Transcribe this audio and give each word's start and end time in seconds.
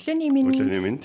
Өглөөний 0.00 0.32
минь 0.32 0.48
Өглөөний 0.48 0.80
минь 0.80 1.00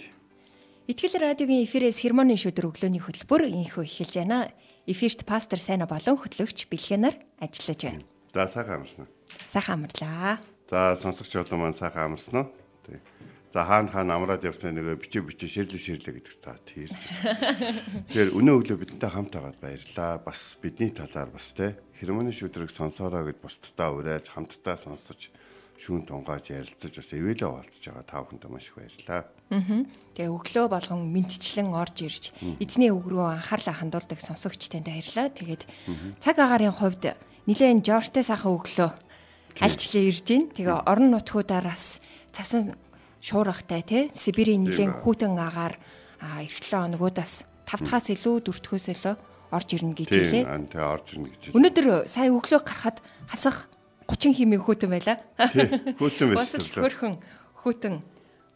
Итгэл 0.88 1.20
радиогийн 1.20 1.68
эфирээс 1.68 2.00
хермоны 2.00 2.40
шүдэр 2.40 2.72
өглөөний 2.72 3.04
хөтөлбөр 3.04 3.44
инхөө 3.44 3.84
эхэлж 3.84 4.24
байна. 4.24 4.48
Эфирт 4.88 5.28
пастор 5.28 5.60
Сайна 5.60 5.84
болон 5.84 6.16
хөтлөгч 6.16 6.72
Бэлхэнаар 6.72 7.20
ажиллаж 7.44 7.82
байна. 7.84 8.08
за 8.32 8.48
сайхан 8.48 8.80
амарсан. 8.80 9.08
Сайхан 9.44 9.84
амарлаа. 9.84 10.40
За 10.72 10.96
сонсогч 10.96 11.36
олон 11.36 11.60
маань 11.60 11.76
сайхан 11.76 12.16
амарсан 12.16 12.48
уу? 12.48 12.48
Тий. 12.88 13.04
За 13.52 13.68
хаана 13.68 13.92
хаана 13.92 14.16
амраад 14.16 14.48
явсан 14.48 14.80
нөгөө 14.80 14.96
бичи 15.04 15.20
бичи 15.20 15.52
ширлэг 15.52 15.82
ширлэг 15.82 16.16
гэдэг 16.16 16.36
та 16.40 16.56
тийрч. 16.64 16.96
Тэгэхээр 18.16 18.32
өнөө 18.32 18.56
өглөө 18.64 18.80
бидэнтэй 18.80 19.12
хамт 19.12 19.36
байгаад 19.36 19.60
баярлаа. 19.60 20.24
Бас 20.24 20.56
бидний 20.64 20.96
талаар 20.96 21.36
бас 21.36 21.52
те 21.52 21.76
хермоны 22.00 22.32
шүдрийг 22.32 22.72
сонсоороо 22.72 23.28
гэд 23.28 23.44
бусдаа 23.44 23.92
уриалж 23.92 24.32
хамтдаа 24.32 24.80
сонсож 24.80 25.36
шүүн 25.76 26.08
тунгааж 26.08 26.46
ярилцаж 26.52 26.94
бас 26.96 27.10
эвэлээ 27.12 27.50
болцож 27.52 27.84
байгаа 27.84 28.06
та 28.08 28.24
бүхэнд 28.24 28.46
маш 28.48 28.68
их 28.72 28.76
баярлалаа. 28.80 29.22
Тэгээ 30.16 30.32
өглөө 30.32 30.66
болгон 30.72 31.02
мэдчлэн 31.12 31.70
орж 31.76 31.98
ирж 32.08 32.24
эзний 32.64 32.90
үг 32.90 33.06
рүү 33.12 33.44
анхаарлаа 33.44 33.76
хандуулдаг 33.84 34.20
сонсогч 34.24 34.72
танд 34.72 34.88
баярлаа. 34.88 35.28
Тэгээд 35.30 35.64
цаг 36.24 36.36
агаарын 36.40 36.72
хувьд 36.72 37.20
нилээн 37.46 37.84
Жоржтэй 37.84 38.24
сайхан 38.24 38.56
өглөө 38.56 38.90
альчлаа 39.60 40.04
ирж 40.08 40.24
гин. 40.24 40.50
Тэгээ 40.56 40.88
орон 40.88 41.12
нутгуудаараас 41.12 42.00
цасан 42.32 42.80
шуургатай 43.20 43.84
тий 43.84 44.04
Сибирийн 44.16 44.64
нилээн 44.64 44.96
хүүтэн 45.04 45.36
агаар 45.36 45.76
эргэлэн 46.24 46.96
оногудаас 46.96 47.44
5 47.68 47.86
дахаас 47.86 48.08
илүү 48.14 48.48
4 48.48 48.64
дөхөөс 48.64 48.88
илүү 48.96 49.16
орж 49.52 49.70
ирнэ 49.74 49.94
гэж 49.98 50.10
хэлээ. 50.10 50.44
ан 50.46 50.66
тэ 50.70 50.80
орж 50.82 51.18
ирнэ 51.18 51.30
гэж. 51.34 51.42
Өнөөдөр 51.54 51.88
сая 52.10 52.30
өглөө 52.30 52.62
гарахад 52.66 52.98
хасах 53.30 53.70
30 54.06 54.38
хэмээн 54.38 54.62
хүүтэн 54.62 54.90
байла. 54.92 55.16
Тий. 55.50 55.68
Хүүтэн 55.98 56.28
Бас 56.38 56.54
л 56.54 56.62
байсан. 56.62 56.82
хөрхөн 56.86 57.14
хүүтэн 57.66 57.96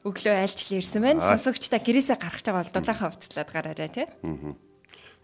өглөө 0.06 0.36
айлчлал 0.46 0.80
ирсэн 0.80 1.02
байна. 1.02 1.20
Сонсогчдаа 1.26 1.80
гэрээсээ 1.82 2.18
гарах 2.22 2.38
гэж 2.40 2.46
байгаа 2.48 2.64
бол 2.64 2.76
дулаахан 2.78 3.10
хувцлаад 3.10 3.50
гараарай 3.50 3.90
тий. 3.90 4.08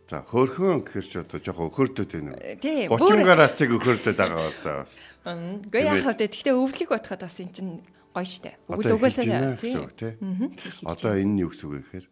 За 0.09 0.21
хөөрхөн 0.21 0.85
гэхэр 0.85 1.05
ч 1.05 1.13
одоо 1.21 1.39
жоохон 1.41 1.69
өхөрдөд 1.73 2.09
байна. 2.13 2.33
Тий, 2.61 2.85
30 2.85 2.93
бүр- 2.93 3.25
гарацыг 3.25 3.69
өхөрдөд 3.73 4.17
байгаа 4.17 4.41
бол 4.49 4.59
та 4.61 4.71
бас. 4.85 4.93
Үгүй 5.25 5.81
яах 5.81 6.05
вэ? 6.05 6.29
Гэхдээ 6.29 6.53
өвлөг 6.53 6.89
бодоход 6.93 7.21
бас 7.25 7.37
эн 7.41 7.49
чинь 7.49 7.81
гоё 8.13 8.25
штэ. 8.29 8.53
Одоо 8.69 8.95
угаасаа 9.01 9.25
эхэлж 9.25 9.33
байна 9.33 9.57
тий. 9.57 9.73
гэсэн 9.73 9.81
үг 9.81 9.93
тий. 9.97 10.13
Одоо 10.85 11.11
энэ 11.17 11.33
нь 11.33 11.41
юу 11.41 11.49
гэсэн 11.49 11.65
үг 11.65 11.73
вэ 11.73 11.81
гэхээр 11.89 12.05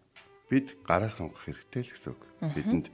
бид 0.50 0.67
гараа 0.86 1.09
сонгох 1.14 1.41
хэрэгтэй 1.45 1.81
л 1.86 1.91
гэсэн 1.94 2.09
үг. 2.17 2.22
Бидэнд 2.41 2.86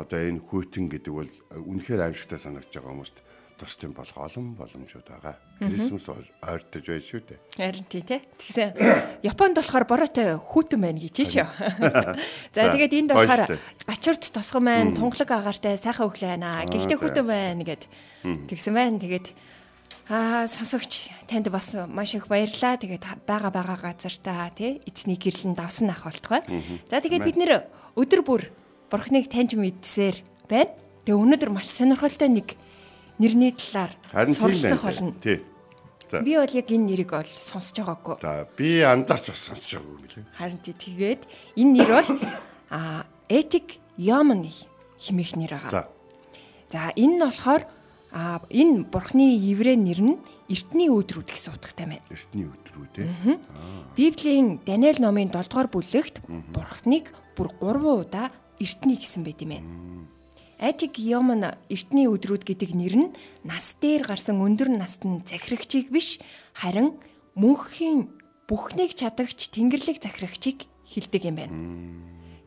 одоо 0.00 0.18
энэ 0.24 0.40
хүйтэн 0.40 0.86
гэдэг 0.88 1.12
бол 1.12 1.28
үнэхээр 1.52 2.00
аимшигтай 2.08 2.40
санагдаж 2.40 2.72
байгаа 2.72 2.92
хүмүүст 2.96 3.16
тус 3.60 3.76
тийм 3.76 3.92
болох 3.92 4.16
олон 4.16 4.56
боломжууд 4.56 5.04
байгаа. 5.04 5.36
Крисмас 5.60 6.08
ойртож 6.08 6.84
байна 6.88 7.04
шүү 7.04 7.20
дээ. 7.28 7.38
Харин 7.60 7.84
тий 7.92 8.00
те. 8.00 8.24
Тэгсэн 8.40 9.20
Японд 9.20 9.60
болохоор 9.60 9.84
бороотой 9.84 10.40
хүүтэн 10.40 10.80
байна 10.80 10.96
гэж 11.04 11.16
шүү. 11.28 11.44
За 12.56 12.72
тэгээд 12.72 12.96
энд 12.96 13.12
болохоор 13.12 13.44
штэ. 13.44 13.60
гачуурд 13.84 14.24
тосгон 14.32 14.64
байна, 14.64 14.96
тунгалаг 14.96 15.28
агаартай 15.28 15.76
сайхан 15.76 16.08
өглөө 16.08 16.30
байна. 16.40 16.64
Гэхдээ 16.64 16.96
хүүтэн 16.96 17.26
байна 17.28 17.62
гэд 17.68 17.84
тэгсэн 18.48 18.72
байна. 18.72 18.96
Тэгээд 18.96 19.26
аа 20.08 20.48
сонсогч 20.48 21.12
танд 21.28 21.52
бас 21.52 21.76
маш 21.84 22.16
их 22.16 22.26
баярлаа. 22.32 22.80
Тэгээд 22.80 23.04
та- 23.04 23.20
бага 23.28 23.52
бага 23.52 23.76
газартаа 23.76 24.48
тий 24.56 24.80
эцний 24.88 25.20
гэрлэн 25.20 25.52
давсан 25.52 25.92
ах 25.92 26.08
болтгой. 26.08 26.40
За 26.88 27.04
тэгээд 27.04 27.22
бид 27.28 27.36
нэр 27.36 27.68
өдөр 28.00 28.24
бүр 28.24 28.42
бурхныг 28.88 29.28
таньж 29.28 29.54
мэдсээр 29.54 30.16
байна. 30.48 30.72
Тэгээ 31.04 31.20
өнөөдөр 31.20 31.50
маш 31.52 31.68
сонирхолтой 31.70 32.26
нэг 32.32 32.56
нэрний 33.20 33.52
талаар 33.52 33.92
суралцах 34.32 34.82
болно. 34.82 35.12
Тий. 35.20 35.44
Би 36.10 36.34
бол 36.34 36.50
яг 36.50 36.66
энэ 36.72 36.86
нэрийг 36.90 37.12
бол 37.14 37.28
сонсож 37.28 37.76
байгаагүй. 37.78 38.16
За 38.18 38.48
би 38.56 38.80
андарч 38.82 39.30
бас 39.30 39.44
сонсож 39.46 39.78
байгаа 39.78 39.94
юм 39.94 40.06
лээ. 40.08 40.24
Харин 40.34 40.58
тий 40.58 40.74
тэгээд 40.74 41.22
энэ 41.54 41.72
нэр 41.76 41.90
бол 41.94 42.08
а 42.70 43.06
этик 43.28 43.78
Йомны 44.00 44.50
химих 44.98 45.36
нэр 45.36 45.54
байгаа. 45.54 45.70
За. 45.70 45.82
За 46.72 46.80
энэ 46.96 47.14
нь 47.14 47.22
болохоор 47.22 47.62
а 48.10 48.42
энэ 48.50 48.90
бурхны 48.90 49.38
еврей 49.38 49.76
нэр 49.76 50.00
нь 50.02 50.16
эртний 50.50 50.90
өдрүүд 50.90 51.30
гэсэн 51.30 51.54
утгатай 51.54 51.86
байна. 51.86 52.06
Эртний 52.10 52.50
өдрүү 52.50 52.86
тий. 52.90 53.06
Библийн 53.94 54.58
Даниэл 54.66 54.98
номын 54.98 55.30
7 55.30 55.46
дугаар 55.46 55.70
бүлэгт 55.70 56.26
бурхныг 56.50 57.06
бүр 57.38 57.54
3 57.62 58.02
удаа 58.02 58.34
эртний 58.58 58.98
гэсэн 58.98 59.22
байт 59.22 59.38
юм 59.46 59.54
байна. 59.54 59.68
Этик 60.60 61.00
Йомн 61.00 61.56
эртний 61.72 62.04
өдрүүд 62.04 62.44
гэдэг 62.44 62.76
нэр 62.76 62.94
нь 63.00 63.08
нас 63.48 63.80
дээр 63.80 64.04
гарсан 64.04 64.44
өндөр 64.44 64.68
настан 64.68 65.24
захирагчийг 65.24 65.88
биш 65.88 66.20
харин 66.52 67.00
мөнхийн 67.32 68.12
бүхнийг 68.44 68.92
чадагч 68.92 69.48
тэнгэрлэг 69.56 70.04
захирагчийг 70.04 70.68
хилдэг 70.84 71.22
юм 71.24 71.36
байна. 71.40 71.56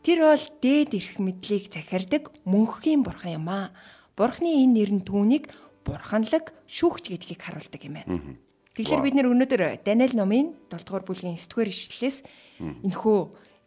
Тэр 0.05 0.29
бол 0.29 0.45
дээд 0.61 0.93
эрх 0.93 1.17
мэдлийг 1.17 1.73
захирдаг 1.73 2.29
мөнхийн 2.45 3.01
бурхан 3.01 3.41
юм 3.41 3.49
аа. 3.49 3.73
Бурхны 4.13 4.61
энэ 4.61 4.77
нэр 4.77 4.91
нь 5.01 5.05
түүнийг 5.09 5.49
бурханлаг 5.81 6.53
шүүгч 6.69 7.09
гэдгийг 7.17 7.41
харуулдаг 7.41 7.81
юм 7.81 7.97
байна. 7.97 8.37
Тэгэхээр 8.77 9.01
бид 9.01 9.17
нэр 9.17 9.33
өнөөдөр 9.33 9.81
Даниэл 9.81 10.13
номын 10.13 10.53
7 10.69 10.85
дугаар 10.85 11.01
бүлгийн 11.01 11.33
9 11.33 11.49
дугаар 11.49 11.69
ишлэлээс 11.73 12.17
энэхүү 12.61 13.17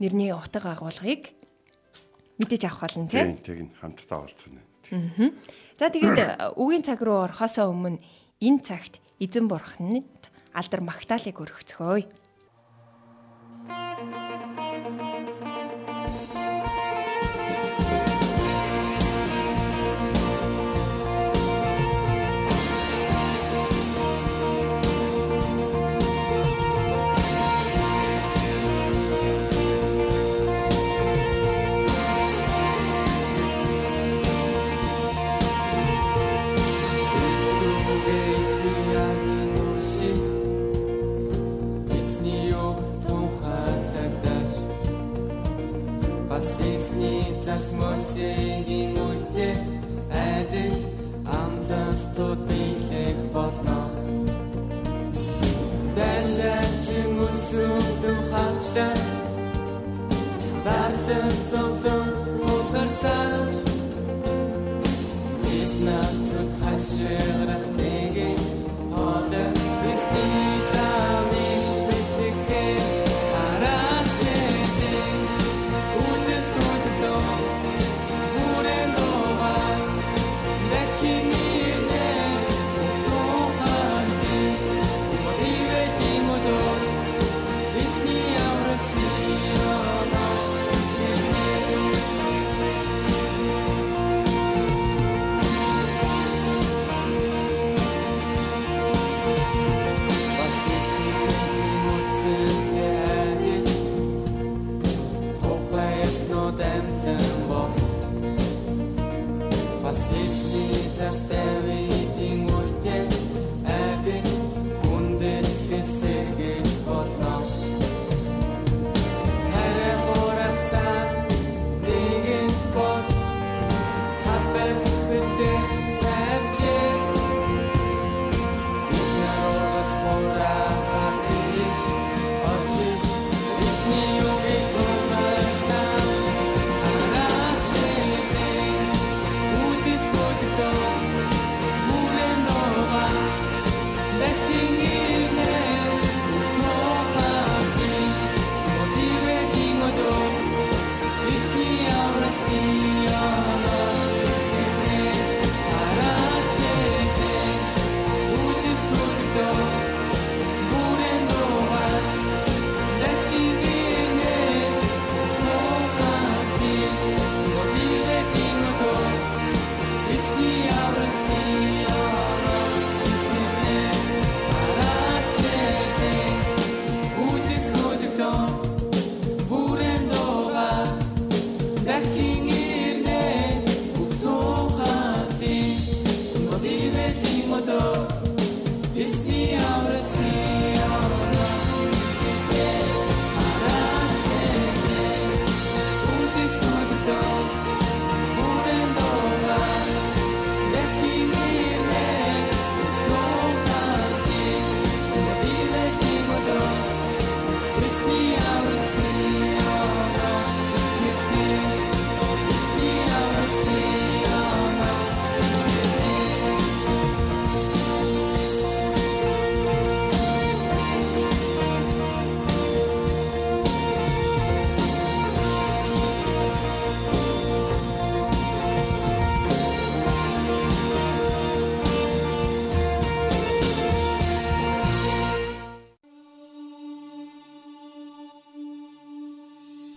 нэрний 0.02 0.30
утга 0.30 0.74
агуулгыг 0.74 1.35
мэдэж 2.38 2.62
авах 2.68 2.92
болно 2.92 3.08
тийм. 3.08 3.36
Тийм 3.40 3.70
хамтдаа 3.80 4.26
олцсон. 4.26 4.60
За 5.76 5.90
тэгээд 5.90 6.56
үгийн 6.56 6.84
цаг 6.86 7.00
руу 7.02 7.26
орохосоо 7.26 7.72
өмнө 7.72 8.00
энэ 8.40 8.60
цагт 8.62 9.00
эзэн 9.18 9.48
бурханд 9.48 10.30
алдар 10.52 10.80
магтаалыг 10.80 11.36
өргөцгөөе. 11.36 12.06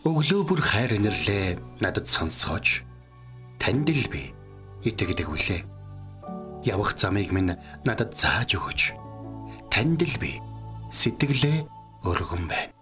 Өглөө 0.09 0.41
бүр 0.49 0.61
хайр 0.65 0.97
инэрлээ 0.97 1.61
надад 1.85 2.09
сонсгооч. 2.09 2.81
Танд 3.61 3.93
л 3.93 4.09
би 4.09 4.33
итгэдэг 4.81 5.29
үлээ. 5.29 5.61
Явах 6.65 6.97
замыг 6.97 7.29
минь 7.29 7.53
надад 7.85 8.17
зааж 8.17 8.57
өгөөч. 8.57 8.97
Танд 9.69 10.01
л 10.01 10.17
би 10.17 10.41
сэтгэлээ 10.89 11.61
өргөн 12.09 12.43
байна. 12.49 12.73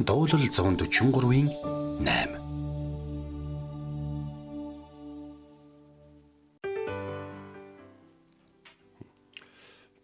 Дуулал 0.00 0.40
143-ийн 0.40 1.52
8 2.00 2.40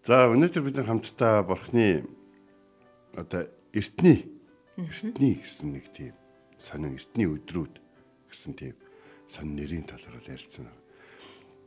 За 0.05 0.29
өнөөдөр 0.29 0.61
бид 0.61 0.77
нар 0.77 0.93
хамтдаа 0.93 1.41
бурхны 1.41 2.05
одоо 3.17 3.49
эртний 3.73 4.42
эртний 4.77 5.35
гэсэн 5.37 5.69
нэг 5.77 5.87
тийм 5.93 6.15
сонин 6.63 6.97
эртний 6.97 7.29
өдрүүд 7.29 7.75
гэсэн 8.33 8.53
тийм 8.57 8.77
сонин 9.29 9.57
нэрийн 9.57 9.85
талаар 9.85 10.25
ярилцсан. 10.25 10.69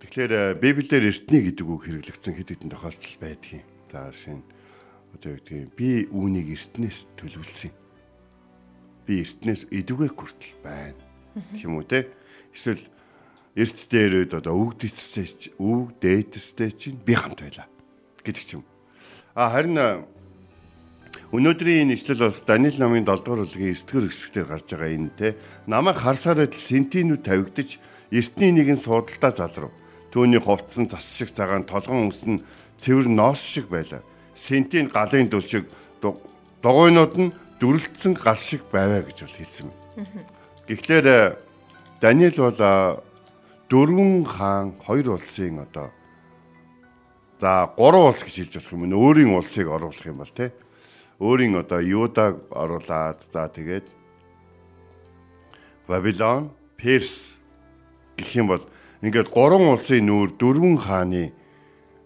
Тэгэхээр 0.01 0.33
э, 0.33 0.43
Библиэр 0.57 1.09
эртний 1.09 1.41
гэдэг 1.49 1.65
үг 1.65 1.85
хэрэглэгдсэн 1.85 2.33
хэд 2.33 2.49
хэдэн 2.57 2.71
тохиолдол 2.73 3.15
байдгийн. 3.21 3.65
За 3.91 4.09
нь 4.09 4.43
одоо 5.13 5.31
юу 5.33 5.39
гэдгийг 5.39 5.71
би 5.77 5.89
үүнийг 6.09 6.47
эртнээс 6.51 7.05
төлөвлөсөн. 7.17 7.73
Би 9.05 9.13
эртнээс 9.21 9.69
эдүгэ 9.69 10.09
хүртэл 10.11 10.53
байна. 10.65 11.01
Юм 11.61 11.79
уу 11.79 11.85
те? 11.85 12.09
Эсвэл 12.51 12.83
эрт 13.55 13.79
дээрөөд 13.87 14.33
одоо 14.35 14.55
өгдөцтэй 14.67 15.55
үг 15.61 15.95
дээтэстэй 16.03 16.71
чинь 16.75 16.99
би 16.99 17.15
хамт 17.15 17.39
байлаа 17.39 17.67
гэдэг 18.19 18.43
ч 18.43 18.59
юм. 18.59 18.63
А 19.31 19.51
харин 19.51 19.77
э, 19.79 20.03
өнөөдрийн 21.35 21.91
энэ 21.91 21.95
ишлэл 21.99 22.31
болох 22.31 22.47
Даниэл 22.47 22.79
номын 22.79 23.03
7 23.03 23.27
дугаар 23.27 23.43
бүлгийн 23.43 23.75
9 23.75 23.91
дугаар 23.91 24.07
хэсгээр 24.07 24.47
гарч 24.47 24.67
байгаа 24.71 24.91
энэ 24.95 25.11
те 25.19 25.27
намайг 25.67 25.97
харсаар 25.99 26.47
адил 26.47 26.63
сентинүүд 26.63 27.27
тавигдаж 27.27 27.69
эртний 28.11 28.51
нэгэн 28.55 28.79
суудалтаа 28.79 29.31
залрав. 29.35 29.71
Түүний 30.15 30.39
хувцсан 30.39 30.87
цас 30.87 31.03
шиг 31.03 31.35
цагаан 31.35 31.67
толгон 31.67 32.07
үс 32.07 32.23
нь 32.23 32.39
цэвэр 32.79 33.11
ноос 33.11 33.43
шиг 33.43 33.67
байлаа. 33.67 33.99
Сентин 34.31 34.87
галын 34.87 35.27
дүл 35.27 35.43
шиг 35.43 35.67
дугуйнууд 35.99 37.15
нь 37.19 37.35
дүрлэлтсэн 37.59 38.15
гал 38.15 38.39
шиг 38.39 38.63
байваа 38.71 39.03
гэж 39.03 39.27
бол 39.27 39.35
хэлсэн. 39.35 39.69
Тэгэхээр 40.71 41.07
э, 41.07 41.35
Даниэл 41.99 42.39
бол 42.39 42.59
э, 42.59 42.99
дөрвөн 43.67 44.23
хаан 44.23 44.79
хоёр 44.79 45.19
улсын 45.19 45.59
одоо 45.67 45.91
За 47.39 47.67
гурван 47.75 48.15
улс 48.15 48.23
гэж 48.23 48.35
хэлж 48.47 48.53
болох 48.55 48.71
юм. 48.71 48.83
Өөрийн 48.95 49.35
улсыг 49.35 49.67
оруулах 49.67 50.05
юм 50.07 50.23
бол 50.23 50.31
тий. 50.31 50.55
Өөрийн 51.19 51.55
одоо 51.55 51.79
Юудаг 51.79 52.43
оруулаад 52.51 53.23
за 53.31 53.47
тэгээд 53.47 53.87
Бабилон, 55.87 56.51
Перс 56.75 57.39
гэх 58.19 58.35
юм 58.35 58.51
бол 58.51 58.63
ингээд 58.99 59.31
гурван 59.31 59.79
улсын 59.79 60.03
нүүр 60.03 60.35
дөрвөн 60.35 60.75
хааны 60.75 61.31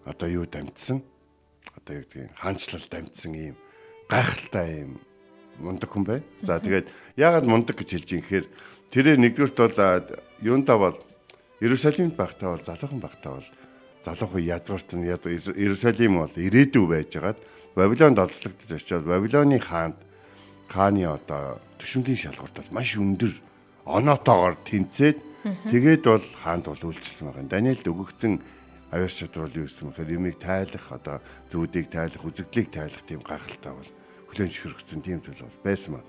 одоо 0.06 0.28
юу 0.30 0.46
дамжсан? 0.46 1.02
Одоо 1.74 1.98
юу 1.98 2.04
гэдгийг 2.06 2.38
хаанчлал 2.38 2.86
дамжсан 2.86 3.34
ийм 3.34 3.56
гайхалтай 4.06 4.86
ийм 4.86 5.02
мундаг 5.58 5.90
хүн 5.90 6.04
бай. 6.06 6.20
За 6.46 6.62
тэгээд 6.62 6.86
яагаад 7.18 7.50
мундаг 7.50 7.82
гэж 7.82 7.90
хэлж 7.90 8.08
юм 8.14 8.22
гэхээр 8.22 8.46
тэрээр 8.94 9.18
нэгдүгürt 9.26 9.58
бол 9.58 9.74
юунда 10.38 10.78
бол 10.78 10.96
Иерусалимд 11.58 12.14
багтаа 12.14 12.54
бол 12.54 12.64
залуухан 12.64 13.00
багтаа 13.02 13.42
бол 13.42 13.48
залуухан 14.04 14.42
ядварт 14.42 14.88
нь 14.96 15.06
Иерусалим 15.06 16.24
бол 16.24 16.34
ирээдүй 16.36 16.84
байжгаад 16.88 17.38
Бабилонд 17.74 18.18
олзлогдож 18.18 18.70
очиод 18.72 19.04
Бабилоны 19.04 19.60
хаанд 19.60 19.96
хааны 20.68 21.04
одоо 21.04 21.60
төшөмлийн 21.78 22.16
шалгуурт 22.16 22.56
бол 22.56 22.74
маш 22.80 22.96
өндөр 22.96 23.32
оноотоогоор 23.84 24.56
тэнцээд 24.64 25.18
тэгээд 25.68 26.02
бол 26.06 26.26
хаанд 26.42 26.64
бол 26.66 26.82
үйлчилсэн 26.90 27.28
байгаа. 27.28 27.44
Даниэлд 27.50 27.86
өгөгдсөн 27.86 28.32
авьяас 28.90 29.14
чадвар 29.18 29.52
юу 29.54 29.66
гэсэн 29.68 29.86
мэхээр 29.90 30.14
юмыг 30.16 30.36
тайлах 30.40 30.86
одоо 30.90 31.16
зүудийг 31.52 31.90
тайлах 31.90 32.24
үзэгдлийг 32.24 32.68
тайлах 32.74 33.02
тийм 33.06 33.20
гайхалтай 33.22 33.72
бол 33.72 33.90
хүлэн 34.32 34.50
зөвшөөрөгдсөн 34.50 35.00
тийм 35.04 35.18
зүйл 35.22 35.44
бол 35.46 35.60
байсан 35.62 35.90
ба. 35.98 36.02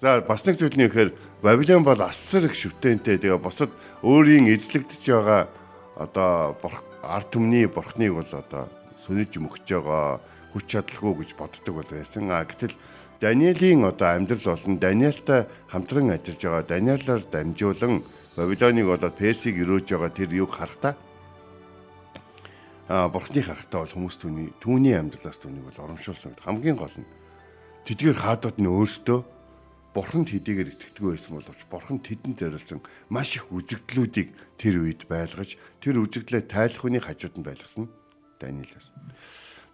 За 0.00 0.20
бас 0.20 0.44
нэг 0.46 0.56
зүйл 0.56 0.76
нь 0.76 0.86
ихээр 0.88 1.10
Бабилон 1.42 1.84
бол 1.84 2.00
асар 2.00 2.48
их 2.48 2.56
шүтэнтэй 2.56 3.20
тэгээ 3.20 3.40
босод 3.40 3.70
өөрийн 4.00 4.48
эзлэгдэж 4.52 5.02
байгаа 5.04 5.48
одоо 5.96 6.56
ард 7.06 7.28
түмний 7.32 7.66
бурхныг 7.68 8.12
бол 8.14 8.32
одоо 8.32 8.68
сүнэж 9.04 9.38
мөхж 9.40 9.68
байгаа 9.68 10.20
хүч 10.52 10.64
чадалгүй 10.70 11.12
гэж 11.20 11.30
боддог 11.36 11.74
бол 11.76 11.90
байсан. 11.90 12.30
А 12.30 12.44
гэтэл 12.44 12.74
Даниэлийн 13.20 13.84
одоо 13.84 14.16
амьдрал 14.16 14.56
болон 14.56 14.78
Даниэлтай 14.78 15.46
хамтран 15.68 16.10
ажиллаж 16.10 16.40
байгаа 16.40 16.62
Даниэлаар 16.62 17.22
дамжуулан 17.30 18.02
Бабилоныг 18.36 18.88
одоо 18.88 19.10
Персийг 19.10 19.60
өрөөж 19.62 19.86
байгаа 19.94 20.10
тэр 20.10 20.30
юг 20.34 20.50
харахтаа 20.50 20.94
а 22.88 23.08
бурхны 23.08 23.40
харахтаа 23.40 23.86
бол 23.86 23.94
хүмүүс 23.96 24.16
түүний 24.20 24.48
түүний 24.60 24.94
амьдралаас 24.98 25.40
түүнийг 25.40 25.64
бол 25.72 25.84
оромшуулсан. 25.88 26.36
Хамгийн 26.44 26.76
гол 26.76 26.92
нь 26.92 27.08
тэдгээр 27.88 28.18
хаадууд 28.18 28.56
нь 28.60 28.68
өөрсдөө 28.68 29.18
бурханд 29.94 30.28
хэдийгээр 30.34 30.74
итгэдэггүй 30.74 31.10
байсан 31.14 31.32
боловч 31.38 31.60
бурхан 31.70 32.02
тэдэнд 32.02 32.42
зориулсан 32.42 32.82
маш 33.08 33.38
их 33.38 33.46
үзэгдлүүдийг 33.54 34.28
тэр 34.58 34.82
үед 34.82 35.06
байлгаж 35.06 35.54
тэр 35.78 36.02
үзэгдлээ 36.02 36.50
тайлах 36.50 36.82
хүний 36.82 36.98
хажууд 36.98 37.38
нь 37.38 37.46
байлгасан 37.46 37.86
Даниэлээс. 38.42 38.90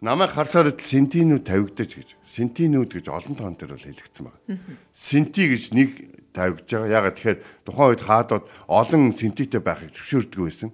Намайг 0.00 0.32
харсаар 0.32 0.72
сентинүүд 0.76 1.44
тавигдаж 1.44 1.90
гэж. 1.92 2.08
Сентинүүд 2.24 2.90
гэж 3.00 3.06
олон 3.12 3.36
тоон 3.36 3.56
дээр 3.56 3.76
бол 3.76 3.84
хэлэгдсэн 3.84 4.24
байна. 4.24 4.60
Сенти 4.96 5.44
гэж 5.44 5.64
нэг 5.76 5.90
тавигдж 6.32 6.68
байгаа. 6.72 6.96
Ягаад 7.04 7.16
тэгэхээр 7.20 7.38
тухайн 7.68 7.90
үед 7.92 8.02
хаадууд 8.04 8.44
олон 8.64 9.12
сентитэй 9.12 9.60
байхыг 9.60 9.92
зөвшөөрдөг 9.92 10.40
байсан. 10.40 10.70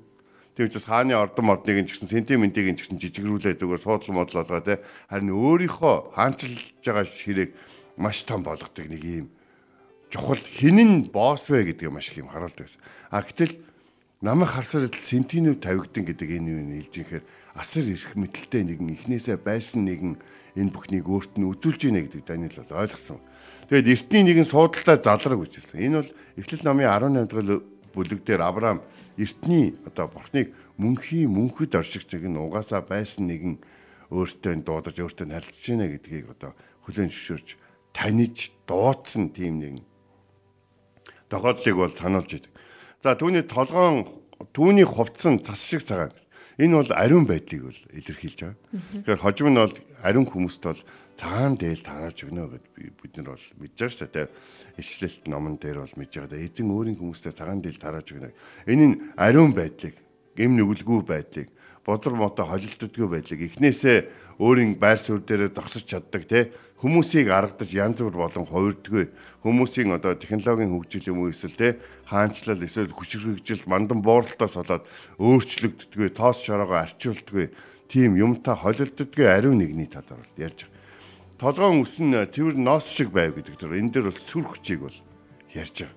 Тэр 0.54 0.70
учраас 0.70 0.86
хааны 0.86 1.18
ордон 1.18 1.42
мордныг 1.42 1.78
нь 1.82 1.88
ч 1.90 1.98
гэсэн 1.98 2.10
сентиментийг 2.10 2.70
нь 2.70 2.78
ч 2.78 2.86
гэсэн 2.86 3.02
жижигрүүлээд 3.02 3.60
зүгээр 3.60 3.82
суудлан 3.82 4.14
модлоолгаа 4.14 4.62
те 4.62 4.80
харин 5.10 5.34
өөрийнхөө 5.34 6.16
хаанчилж 6.16 6.80
байгаа 6.86 7.04
ширээг 7.04 7.50
маш 7.98 8.24
том 8.24 8.40
болгодог 8.46 8.86
нэг 8.88 9.02
юм 9.04 9.26
чухал 10.16 10.40
хинэн 10.40 11.12
босс 11.12 11.52
вэ 11.52 11.76
гэдгийг 11.76 11.92
маш 11.92 12.08
их 12.08 12.25
юм 12.25 12.32
харуулдаг 12.32 12.64
байсан. 12.64 12.80
А 13.12 13.20
гэтэл 13.20 13.61
намайг 14.25 14.49
харсаар 14.49 14.88
сентинүүд 14.88 15.61
тавигдан 15.61 16.08
гэдэг 16.08 16.28
энэ 16.40 16.50
юу 16.56 16.64
нэлж 16.64 16.94
ихээр 16.96 17.25
асар 17.52 17.85
их 17.85 18.16
мэдлэлтэй 18.16 18.64
нэгэн 18.64 18.96
эхнээсээ 18.96 19.37
байсан 19.37 19.85
нэгэн 19.85 20.16
энэ 20.56 20.73
бүхнийг 20.73 21.04
өөрт 21.04 21.37
нь 21.37 21.44
үзүүлж 21.44 21.80
ийнэ 21.92 22.08
гэдэг 22.08 22.25
Даниэл 22.25 22.64
бол 22.64 22.80
ойлгосон. 22.80 23.20
Тэгээд 23.68 23.92
эртний 23.92 24.23
нэгэн 24.25 24.49
суудалтай 24.49 24.96
залраг 25.04 25.40
үжилсэн. 25.44 25.85
Энэ 25.85 25.96
бол 26.00 26.11
Эхлэл 26.40 26.64
номын 26.64 26.88
18 26.88 27.28
дахь 27.28 27.61
бүлэг 27.92 28.20
дээр 28.25 28.40
Авраам 28.40 28.80
эртний 29.20 29.76
одоо 29.85 30.08
бурхныг 30.08 30.56
мөнхийн 30.80 31.28
мөнхөд 31.28 31.76
оршигч 31.76 32.08
нэгэн 32.08 32.40
угаасаа 32.40 32.80
байсан 32.80 33.28
нэгэн 33.28 33.61
өөртөө 34.08 34.64
дуудаж 34.64 34.96
өөртөө 34.96 35.28
харилцаж 35.28 35.64
байна 35.76 35.92
гэдгийг 35.92 36.26
одоо 36.32 36.52
хүлээн 36.88 37.12
зөвшөөрч 37.12 37.49
таниж 37.92 38.52
дуудсан 38.68 39.32
тийм 39.32 39.61
нэгэн 39.61 39.85
тохиолдлыг 41.28 41.76
бол 41.76 41.95
сануулж 41.95 42.30
идэг. 42.38 42.52
За 43.02 43.14
түүний 43.14 43.42
толгоон 43.47 44.06
түүний 44.52 44.85
хувцсан 44.85 45.40
цас 45.40 45.61
шиг 45.62 45.83
цагаан. 45.83 46.12
Энэ 46.59 46.80
бол 46.80 46.92
ариун 46.97 47.26
байдлыг 47.28 47.68
бол 47.68 47.80
илэрхийлж 47.92 48.38
байгаа. 48.40 48.56
Тэгэхээр 49.04 49.21
хожим 49.21 49.49
нь 49.52 49.61
бол 49.61 49.75
ариун 50.00 50.26
хүмүүст 50.26 50.62
бол 50.64 50.80
цагаан 51.16 51.56
дээл 51.56 51.85
тарааж 51.85 52.16
өгнө 52.25 52.49
гэд 52.52 52.66
бид 52.76 53.12
нар 53.16 53.37
бол 53.37 53.47
мэдж 53.61 53.76
байгаа 53.76 53.97
шүү 53.97 54.09
дээ. 54.12 54.28
Ишлэлт 54.80 55.23
номон 55.28 55.56
дээр 55.56 55.85
бол 55.85 55.95
мэдж 55.97 56.12
байгаа. 56.21 56.40
Эзэн 56.40 56.68
өөрийн 56.68 56.97
хүмүүстээ 57.00 57.33
цагаан 57.33 57.61
дээл 57.64 57.80
тарааж 57.80 58.09
өгнө. 58.12 58.33
Энэ 58.68 58.85
нь 58.85 58.97
ариун 59.16 59.52
байдлыг, 59.56 59.97
гэм 60.37 60.56
нүгэлгүй 60.56 61.00
байдлыг, 61.09 61.49
бодрор 61.87 62.19
мото 62.19 62.43
холилддгүй 62.43 63.07
байдлыг 63.07 63.40
эхнээсээ 63.47 63.99
өөрийн 64.43 64.75
байр 64.76 64.99
суурь 64.99 65.23
дээр 65.23 65.55
зогсож 65.55 65.87
чаддаг 65.87 66.26
те 66.26 66.50
хүмүүсийг 66.83 67.31
аргадаж 67.33 67.71
янз 67.73 68.02
бүр 68.02 68.26
болон 68.26 68.45
хувирдгүй 68.45 69.09
хүмүүсийн 69.40 69.95
одоо 69.95 70.19
технологийн 70.19 70.75
хөгжил 70.75 71.09
юм 71.14 71.25
уу 71.25 71.31
эсвэл 71.31 71.57
те 71.57 71.69
хаанчлал 72.05 72.61
эсвэл 72.61 72.93
хүчрхэгжил 72.93 73.64
мандан 73.64 74.02
бооролтоос 74.02 74.59
болоод 74.61 74.85
өөрчлөгддөггүй 75.16 76.11
тоос 76.12 76.43
шороогоо 76.43 76.83
арчуулдаггүй. 76.83 77.55
Тийм 77.88 78.19
юмтай 78.19 78.59
холилддоггүй 78.59 79.26
ариун 79.31 79.62
нэгний 79.62 79.87
талаар 79.87 80.26
ярьж 80.37 80.66
байгаа. 80.66 80.75
Толгоон 81.38 81.87
өсөн 81.87 82.26
цэвэр 82.28 82.59
ноос 82.59 82.90
шиг 82.90 83.14
байв 83.14 83.38
гэдэг 83.38 83.57
дээр 83.57 83.78
энэ 83.78 83.93
дээр 83.95 84.11
бол 84.11 84.21
сүр 84.21 84.45
хүчийг 84.50 84.81
бол 84.83 84.99
ярьж 85.55 85.87
байгаа. 85.87 85.95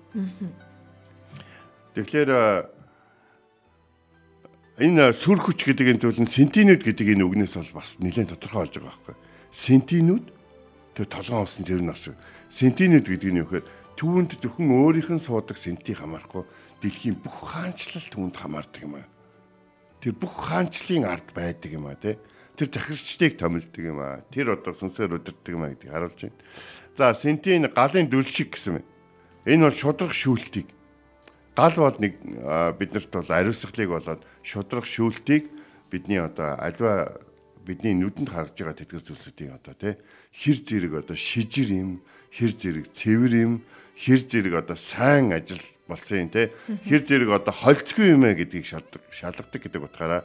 Тэгэхээр 1.98 2.30
энэ 4.80 5.12
сүр 5.12 5.44
хүч 5.44 5.68
гэдэг 5.68 5.86
энэ 5.92 6.00
зүйл 6.00 6.24
нь 6.24 6.32
сентинүүд 6.32 6.80
гэдэг 6.80 7.12
энэ 7.12 7.24
үгнээс 7.28 7.60
бол 7.60 7.84
бас 7.84 8.00
нэлээд 8.00 8.32
тодорхой 8.32 8.64
болж 8.64 8.74
байгаа 8.80 8.88
байхгүй. 8.96 9.16
Сентинүүд 9.52 10.26
тэр 10.96 11.06
толгоон 11.12 11.44
усан 11.44 11.64
тэр 11.68 11.84
нь 11.84 11.92
бас 11.92 12.08
сентинүүд 12.48 13.06
гэдэг 13.12 13.28
нь 13.28 13.40
юу 13.44 13.48
гэхээр 13.60 13.68
түүнд 14.00 14.40
зөвхөн 14.40 14.72
өөрийнх 14.72 15.12
нь 15.12 15.20
суудаг 15.20 15.60
сентиг 15.60 16.00
хамаарахгүй 16.00 16.48
дэлхийн 16.80 17.20
бүх 17.20 17.52
хаанчлал 17.52 18.08
түүнд 18.08 18.36
хамаардаг 18.40 18.80
юм 18.80 18.96
аа. 18.96 19.06
Тэр 20.00 20.16
бүх 20.16 20.32
хаанчлалын 20.48 21.04
ард 21.04 21.28
байдаг 21.36 21.70
юм 21.76 21.84
аа 21.84 22.00
тий. 22.00 22.16
Тэр 22.56 22.72
захирчдыг 22.72 23.36
томилдог 23.36 23.84
юм 23.84 24.00
аа. 24.00 24.24
Тэр 24.32 24.56
одоо 24.56 24.72
сүнсээр 24.72 25.20
удирддаг 25.20 25.52
юм 25.52 25.68
аа 25.68 25.76
гэдгийг 25.76 25.92
харуулж 25.92 26.20
байна. 26.24 26.40
За 26.96 27.12
сентин 27.12 27.68
галын 27.68 28.08
дүл 28.08 28.24
шиг 28.24 28.56
гэсэн 28.56 28.80
юм. 28.80 28.84
Энэ 29.44 29.68
бол 29.68 29.76
шудраг 29.76 30.16
шүүлтийг 30.16 30.72
гал 31.56 31.74
бол 31.76 31.96
нэг 31.98 32.14
биднэрт 32.78 33.10
бол 33.10 33.30
ариусгалыг 33.30 33.90
болоод 33.90 34.22
шудраг 34.42 34.86
шүүлтийг 34.86 35.50
бидний 35.90 36.20
одоо 36.20 36.56
альва 36.58 37.20
бидний 37.66 37.94
нүдэнд 37.94 38.30
харж 38.30 38.54
байгаа 38.56 38.78
тэтгэр 38.78 39.04
зүйлсүүдийн 39.04 39.54
одоо 39.58 39.74
тий 39.74 39.94
хэр 40.32 40.58
зэрэг 40.64 40.92
одоо 41.04 41.16
шижир 41.16 41.68
юм 41.74 41.90
хэр 42.30 42.52
зэрэг 42.56 42.86
цэвэр 42.94 43.34
юм 43.36 43.52
хэр 43.98 44.20
зэрэг 44.24 44.54
одоо 44.64 44.78
сайн 44.78 45.34
ажил 45.34 45.60
болсон 45.90 46.26
юм 46.26 46.30
тий 46.30 46.46
хэр 46.86 47.02
зэрэг 47.04 47.30
одоо 47.30 47.52
холцгүй 47.52 48.14
юм 48.16 48.24
ээ 48.24 48.46
гэдгийг 48.46 48.66
шалгадаг 48.66 49.60
гэдэг 49.60 49.82
утгаараа 49.82 50.24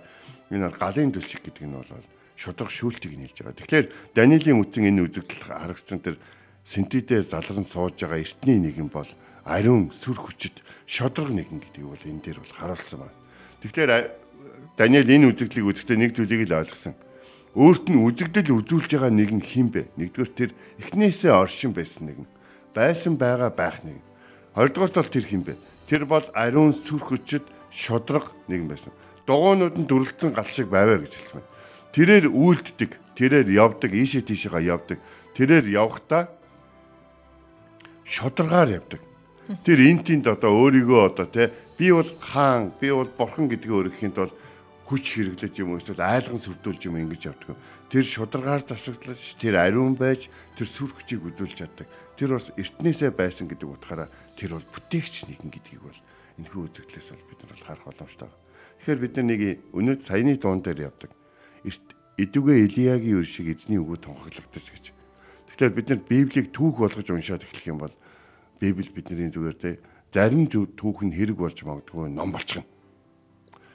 энэ 0.54 0.70
бол 0.70 0.80
галын 0.80 1.12
төлшиг 1.12 1.42
гэдэг 1.44 1.66
нь 1.66 1.76
бол 1.76 1.90
шудраг 2.36 2.70
шүүлтийг 2.70 3.16
нэлж 3.16 3.38
байгаа. 3.42 3.56
Тэгэхээр 3.56 3.88
Даниэлийн 4.14 4.60
үтсэн 4.60 4.92
энэ 4.92 5.08
үзэгдэл 5.08 5.44
харагдсан 5.48 6.00
тэр 6.04 6.20
синтедээр 6.68 7.24
залран 7.24 7.64
сууж 7.64 7.96
байгаа 7.96 8.20
эртний 8.20 8.60
нэгэн 8.60 8.92
бол 8.92 9.08
ариун 9.46 9.94
сүр 9.94 10.18
хүчит 10.18 10.66
шодрог 10.90 11.30
нэгэн 11.30 11.62
гэдгийг 11.62 11.86
бол 11.86 12.02
энэ 12.02 12.22
дээр 12.26 12.40
бол 12.42 12.54
харуулсан 12.58 13.00
байна. 13.06 13.18
Тэгэхээр 13.62 13.92
Даниэл 14.76 15.08
энэ 15.08 15.30
үзэгдлийг 15.32 15.66
үзэхдээ 15.72 15.98
нэг 16.02 16.12
зүйлийг 16.18 16.50
л 16.52 16.60
ойлгосон. 16.60 17.00
Өөрт 17.56 17.88
нь 17.88 18.02
үзэгдэл 18.04 18.52
үзүүлж 18.52 18.92
байгаа 18.92 19.14
нэгэн 19.16 19.40
хин 19.40 19.72
бэ? 19.72 19.88
Нэгдүгээр 19.96 20.32
тэр 20.36 20.52
эхнээсээ 20.84 21.32
оршин 21.32 21.72
байсан 21.72 22.12
нэгэн. 22.12 22.28
Байсан 22.76 23.16
байгаа 23.16 23.56
байх 23.56 23.80
нэгэн. 23.88 24.04
Хоёрдугаарт 24.52 25.00
бол 25.00 25.14
тэр 25.16 25.24
хин 25.24 25.48
бэ? 25.48 25.56
Тэр 25.88 26.04
бол 26.04 26.28
ариун 26.36 26.76
сүр 26.76 27.00
хүчит 27.00 27.48
шодрог 27.72 28.36
нэгэн 28.52 28.68
байсан. 28.68 28.92
Дугуйнууд 29.24 29.80
нь 29.80 29.88
дүрлцэн 29.88 30.36
гал 30.36 30.52
шиг 30.52 30.68
байваа 30.68 31.00
гэж 31.00 31.16
хэлсэн 31.16 31.40
байна. 31.40 31.52
Тэрээр 31.96 32.26
үйлддэг, 32.28 32.92
тэрээр 33.16 33.48
явдаг, 33.56 33.92
ийшээ 33.96 34.28
тийшээгаа 34.28 34.60
явдаг. 34.60 35.00
Тэрээр 35.32 35.72
явхдаа 35.72 36.28
шударгаар 38.04 38.84
явдаг. 38.84 39.00
Тэр 39.46 39.80
энтинд 39.86 40.26
одоо 40.26 40.58
өөрийгөө 40.58 41.02
одоо 41.06 41.28
те 41.30 41.54
би 41.78 41.92
бол 41.94 42.10
хаан, 42.18 42.74
би 42.82 42.90
бол 42.90 43.06
бурхан 43.06 43.46
гэдгээ 43.46 43.78
өргөхийн 43.78 44.14
тулд 44.18 44.34
хүч 44.90 45.06
хэрэглэж 45.18 45.54
юм 45.62 45.78
эсвэл 45.78 46.02
айлган 46.02 46.42
сүрдүүлж 46.42 46.82
юм 46.90 46.98
ингэж 46.98 47.30
явдаг. 47.30 47.58
Тэр 47.90 48.06
шударгаар 48.06 48.66
засаглаж, 48.66 49.22
тэр 49.38 49.62
ариун 49.62 49.94
байж, 49.94 50.30
тэр 50.58 50.66
сүр 50.66 50.94
хүчийг 50.94 51.26
өдүүлж 51.30 51.62
чаддаг. 51.62 51.86
Тэр 52.18 52.38
бас 52.38 52.50
эртнээсээ 52.58 53.14
байсан 53.14 53.46
гэдэг 53.50 53.70
утгаараа 53.70 54.10
тэр 54.34 54.58
бол 54.58 54.66
бүтээгч 54.66 55.30
нэгэн 55.30 55.50
гэдгийг 55.54 55.82
бол 55.82 56.00
энэхүү 56.42 56.62
үзэгдлээс 56.66 57.10
бол 57.14 57.26
бид 57.30 57.40
нар 57.42 57.52
бол 57.54 57.66
харах 57.66 57.86
боломжтой. 57.86 58.30
Тэгэхээр 58.82 59.02
бид 59.02 59.14
нар 59.18 59.28
нэг 59.30 59.42
өнөөдөр 59.74 60.06
саяны 60.06 60.38
дуун 60.38 60.62
дээр 60.62 60.90
явдаг. 60.90 61.12
Эрт 61.66 61.86
эдүгэ 62.18 62.54
Илиягийн 62.66 63.20
үр 63.22 63.28
шиг 63.28 63.50
эзний 63.50 63.82
үгөө 63.82 63.98
тунхаглагдаж 64.06 64.66
гэж. 64.70 64.86
Тэгэхээр 65.50 65.74
бид 65.74 65.88
нар 65.90 66.02
Библийг 66.06 66.48
түүх 66.54 66.78
болгож 66.78 67.10
уншаад 67.10 67.42
эхлэх 67.42 67.66
юм 67.70 67.82
бол 67.82 67.94
Библи 68.60 68.90
бидний 68.90 69.30
зүгээр 69.32 69.58
те 69.60 69.80
зарим 70.16 70.48
түүх 70.48 71.04
нь 71.04 71.12
хэрэг 71.12 71.36
болж 71.36 71.60
магадгүй 71.64 72.08
ном 72.10 72.32
болчихно. 72.32 72.64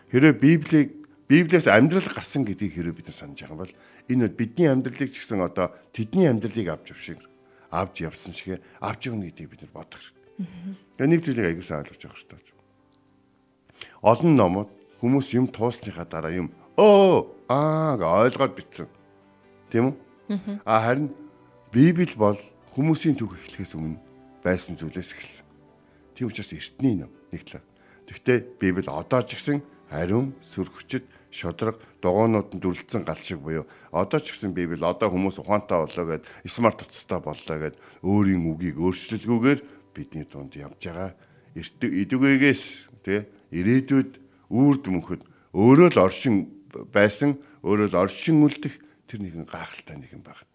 Хэрэв 0.09 0.41
Библийг 0.41 0.89
Библиэс 1.29 1.69
амьдрал 1.69 2.09
гарсан 2.09 2.43
гэдгийг 2.43 2.75
хэрэв 2.75 2.97
бид 2.97 3.07
нар 3.13 3.19
санаж 3.21 3.39
байгаа 3.45 3.61
бол 3.63 3.75
энэ 4.09 4.33
бидний 4.35 4.67
амьдралыг 4.67 5.13
ч 5.13 5.23
гэсэн 5.23 5.45
одоо 5.45 5.71
тэдний 5.95 6.27
амьдралыг 6.27 6.67
авч 6.67 6.97
явшиг 6.97 7.23
авч 7.71 8.03
явсан 8.03 8.35
шиг 8.35 8.59
авч 8.81 9.07
явна 9.07 9.31
гэдгийг 9.31 9.53
бид 9.55 9.63
нар 9.63 9.73
бодох 9.77 10.01
хэрэгтэй. 10.01 10.75
Тэгээ 10.99 11.11
нэг 11.13 11.21
зүйлийг 11.23 11.47
аягуулсан 11.47 11.79
ойлгож 11.87 12.01
байгаа 12.03 12.19
хэрэгтэй. 12.19 12.59
Олон 14.03 14.33
номууд 14.35 14.71
хүмүүс 14.99 15.29
юм 15.39 15.47
туусныхаа 15.47 16.09
дараа 16.09 16.35
юм 16.35 16.51
өө 16.75 17.47
аа 17.47 17.95
гэж 17.95 18.35
ойлгоод 18.35 18.55
бичсэн. 18.59 18.89
Тийм 19.71 19.95
үү? 19.95 19.95
А 20.67 20.83
харин 20.83 21.15
Библи 21.71 22.11
бол 22.19 22.41
хүмүүсийн 22.75 23.15
түүх 23.15 23.39
эхлэхээс 23.39 23.79
өмнө 23.79 24.10
байсан 24.45 24.77
зүйлээс 24.77 25.13
эхэлсэн. 25.13 25.47
Тийм 26.15 26.29
учраас 26.29 26.53
эртний 26.53 26.97
ном 26.97 27.13
нэг 27.33 27.45
талаа. 27.45 27.65
Тэгвэл 28.07 28.45
Библи 28.61 28.91
одоо 28.91 29.23
ч 29.23 29.39
гэсэн 29.39 29.63
ариун, 29.91 30.35
сүрхчэд, 30.43 31.05
шодрог, 31.31 31.79
дугуйнууд 32.03 32.55
нь 32.55 32.61
дүрлцэн 32.61 33.07
гал 33.07 33.19
шиг 33.19 33.39
буюу 33.39 33.67
одоо 33.93 34.19
ч 34.19 34.35
гэсэн 34.35 34.53
Библи 34.53 34.83
одоо 34.83 35.11
хүмүүс 35.11 35.39
ухаантай 35.39 35.79
боллоо 35.79 36.07
гэд 36.19 36.25
смарт 36.47 36.83
утастай 36.83 37.21
боллоо 37.23 37.57
гэд 37.59 37.77
өөрийн 38.03 38.43
үгийг 38.51 38.77
өөрчлөлгүйгээр 38.83 39.61
бидний 39.95 40.27
дунд 40.27 40.55
явж 40.59 40.83
байгаа. 40.83 41.15
Эдүгээс 41.55 42.63
тий 43.07 43.27
ирээдүйд 43.55 44.11
үрд 44.51 44.85
мөнхөд 44.91 45.23
өөрөө 45.55 45.89
л 45.95 46.03
оршин 46.03 46.51
байсан, 46.91 47.39
өөрөө 47.63 47.95
л 47.95 48.01
оршин 48.03 48.43
үлдэх 48.43 48.75
тэр 49.07 49.23
нэгэн 49.23 49.47
гайхалтай 49.47 49.99
нэгэн 49.99 50.23
баг. 50.23 50.50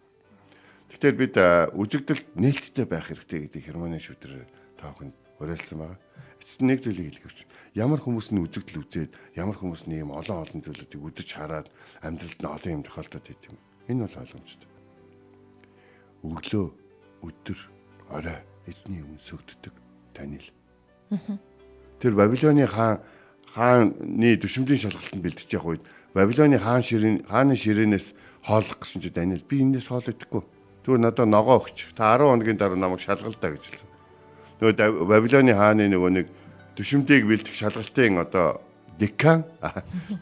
Тэгэхээр 0.96 1.20
бид 1.20 1.36
үзэгдэл 1.76 2.22
нээлттэй 2.40 2.88
байх 2.88 3.12
хэрэгтэй 3.12 3.52
гэдэг 3.52 3.68
хермоны 3.68 4.00
шүтэр 4.00 4.48
таахын 4.80 5.12
уриалсан 5.36 5.76
байгаа. 5.76 6.00
Эцэст 6.40 6.64
нэг 6.64 6.80
зүйлийг 6.80 7.20
хэлгэрч. 7.20 7.38
Ямар 7.76 8.00
хүмүүс 8.00 8.32
нь 8.32 8.40
үзэгдэл 8.40 8.80
үзээд, 8.80 9.12
ямар 9.36 9.60
хүмүүс 9.60 9.92
нь 9.92 10.00
ийм 10.00 10.16
олон 10.16 10.40
олон 10.40 10.64
зүйлүүдийг 10.64 10.96
үдэж 10.96 11.28
хараад 11.36 11.68
амьдралд 12.00 12.40
нь 12.40 12.48
олон 12.48 12.72
юм 12.80 12.82
тохиолдоод 12.88 13.24
байт 13.28 13.44
юм. 13.44 13.60
Энэ 13.92 14.08
бол 14.08 14.20
ойлгомжтой. 14.24 14.70
Өглөө, 16.24 16.66
өдөр, 17.28 17.60
орой 18.16 18.40
эзний 18.64 19.04
өмнө 19.04 19.20
сөгддөг 19.20 19.76
танил. 20.16 20.48
Тэр 22.00 22.16
Бабилоны 22.16 22.64
хаан 22.64 23.04
хааны 23.52 24.40
төшөмжийн 24.40 24.88
шалгалтанд 24.88 25.20
бэлдэж 25.20 25.60
явах 25.60 25.76
үед 25.76 25.84
Бабилоны 26.16 26.56
хаан 26.56 26.80
ширийн 26.80 27.20
хааны 27.28 27.52
ширээнээс 27.52 28.16
хооллох 28.48 28.80
гэсэн 28.80 29.04
чи 29.04 29.12
Даниэл 29.12 29.44
би 29.44 29.60
энэс 29.60 29.92
хоол 29.92 30.08
идэхгүй 30.08 30.55
Тэгвэл 30.86 31.02
надад 31.02 31.26
ногоо 31.26 31.58
өгч. 31.66 31.90
Та 31.98 32.14
10 32.14 32.30
хоногийн 32.30 32.54
дараа 32.62 32.78
намайг 32.78 33.02
шалгалтаа 33.02 33.58
гэж 33.58 33.62
хэлсэн. 33.66 33.90
Нөгөө 34.62 35.02
Бабилоны 35.02 35.50
хааны 35.50 35.90
нөгөө 35.90 36.10
нэг 36.14 36.26
төшөмдийг 36.78 37.26
бэлдэх 37.26 37.58
шалгалтын 37.58 38.22
одоо 38.22 38.62
декан 38.94 39.42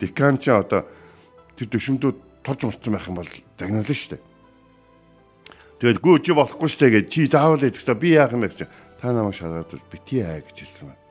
декан 0.01 0.41
ч 0.41 0.49
одоо 0.49 0.89
тэр 1.61 1.69
төшөмдүүд 1.69 2.17
торж 2.41 2.65
мурцсан 2.65 2.97
байх 2.97 3.05
юм 3.13 3.21
бол 3.21 3.29
загнуулна 3.61 3.93
шүү 3.93 4.17
дээ. 4.17 4.23
Тэгэл 5.85 6.01
гүү 6.01 6.17
чи 6.25 6.33
болохгүй 6.33 6.69
дээ 6.73 6.91
гэж 6.97 7.07
чи 7.13 7.29
заавал 7.29 7.61
идэхтэй 7.61 7.97
би 8.01 8.17
яах 8.17 8.33
юм 8.33 8.41
бэ 8.41 8.49
гэж 8.49 8.65
та 9.05 9.13
намайг 9.13 9.37
шалгаад 9.37 9.69
бити 9.93 10.25
аа 10.25 10.41
гэж 10.41 10.65
хэлсэн 10.65 10.89
байна. 10.89 11.03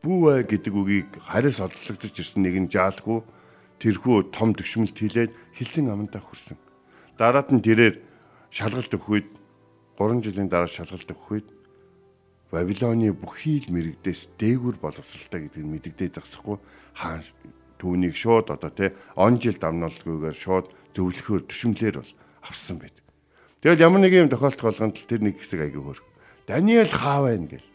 Бүү 0.00 0.20
аа 0.32 0.42
гэдэг 0.48 0.72
үгийг 0.72 1.12
хариас 1.28 1.60
одлогдож 1.60 2.08
ирсэн 2.08 2.40
нэгэн 2.40 2.72
жаалгүй 2.72 3.20
тэрхүү 3.84 4.32
том 4.32 4.56
төшмөлт 4.56 4.96
хилээд 4.96 5.36
хэлсэн 5.60 5.92
амандаа 5.92 6.24
хүрсэн. 6.24 6.56
Дараад 7.20 7.52
нь 7.52 7.60
тэрээр 7.60 8.13
шалгалт 8.54 8.94
өгөх 8.94 9.10
үед 9.10 9.28
3 9.98 10.22
жилийн 10.22 10.46
дараа 10.46 10.70
шалгалт 10.70 11.10
өгөх 11.10 11.30
үед 11.34 11.48
Бабилоны 12.54 13.10
бүхий 13.10 13.66
л 13.66 13.74
мэрэгдээс 13.74 14.38
дээгүр 14.38 14.78
боловсралтай 14.78 15.50
гэдгийг 15.50 15.66
мэдэгдээд 15.66 16.22
зогсохгүй 16.22 16.62
хаан 16.94 17.26
түүнийг 17.82 18.14
шууд 18.14 18.54
одоо 18.54 18.70
тий 18.70 18.94
он 19.18 19.42
жил 19.42 19.58
дамнуулгүйгээр 19.58 20.38
шууд 20.38 20.70
зөвлөхөөр 20.94 21.42
төшөмлөр 21.50 21.98
бол 21.98 22.12
авсан 22.46 22.78
байд. 22.78 22.94
Тэгэл 23.58 23.82
ямар 23.82 24.06
нэг 24.06 24.14
юм 24.14 24.30
тохиолдох 24.30 24.70
болгонд 24.70 25.02
л 25.02 25.10
тэр 25.10 25.26
нэг 25.26 25.42
хэсэг 25.42 25.66
аягүй 25.66 25.82
хөр. 25.82 26.00
Даниэл 26.46 26.94
хаа 26.94 27.26
байна 27.26 27.50
гэл. 27.50 27.68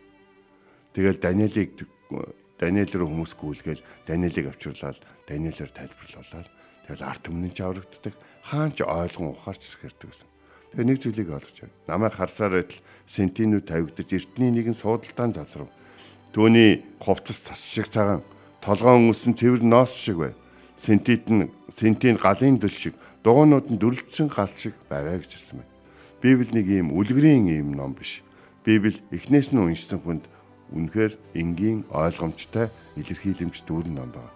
Тэгэл 0.96 1.20
Даниэлийг 1.20 1.76
Даниэл 2.56 2.94
рүү 2.96 3.08
хүмүүс 3.12 3.36
гүйлгээл 3.36 3.84
Даниэлийг 4.08 4.56
авчруулаад 4.56 5.04
Даниэлээр 5.28 5.72
тайлбарлуулаад 5.76 6.48
тэгэл 6.88 7.04
арт 7.04 7.24
өмнө 7.28 7.52
ч 7.52 7.60
аврагддаг. 7.68 8.16
Хаан 8.48 8.72
ч 8.72 8.88
ойлгон 8.88 9.36
ухаарч 9.36 9.68
сэрдэг 9.68 10.08
гэсэн. 10.08 10.39
Тэгээ 10.70 10.86
нэг 10.86 10.98
зүйлийг 11.02 11.30
ойлгож 11.34 11.58
байна. 11.66 11.74
Намайг 11.90 12.14
харсаар 12.14 12.62
байтал 12.62 12.78
сентинүүд 13.10 13.66
тавигдаж 13.66 14.10
эртний 14.14 14.54
нэгэн 14.54 14.78
суудалдаан 14.78 15.34
залрав. 15.34 15.70
Төвний 16.30 16.86
хувцас 17.02 17.42
цас 17.42 17.62
шиг 17.66 17.90
цагаан 17.90 18.22
толгоон 18.62 19.10
өнгөсөн 19.10 19.34
цэвэр 19.34 19.66
ноос 19.66 19.98
шиг 19.98 20.22
бай. 20.22 20.34
Сентит 20.78 21.26
нь 21.26 21.50
сентин 21.74 22.22
галын 22.22 22.62
дөл 22.62 22.70
шиг 22.70 22.94
дугуйнууд 23.26 23.74
нь 23.74 23.82
дүрлцэн 23.82 24.30
гал 24.30 24.54
шиг 24.54 24.78
байваа 24.86 25.18
гэж 25.18 25.34
хэлсэн 25.34 25.58
байна. 25.66 25.74
Библи 26.22 26.54
нэг 26.54 26.68
ийм 26.70 26.94
үлгэрийн 26.94 27.50
ийм 27.50 27.74
ном 27.74 27.98
биш. 27.98 28.22
Библи 28.62 29.02
эхнээс 29.10 29.50
нь 29.50 29.58
уншсан 29.58 29.98
хүнд 30.06 30.30
үнэхээр 30.70 31.18
энгийн 31.34 31.82
ойлгомжтой 31.90 32.70
илэрхийлэмж 32.94 33.66
дүүрэн 33.66 33.98
ном 33.98 34.14
байна. 34.14 34.30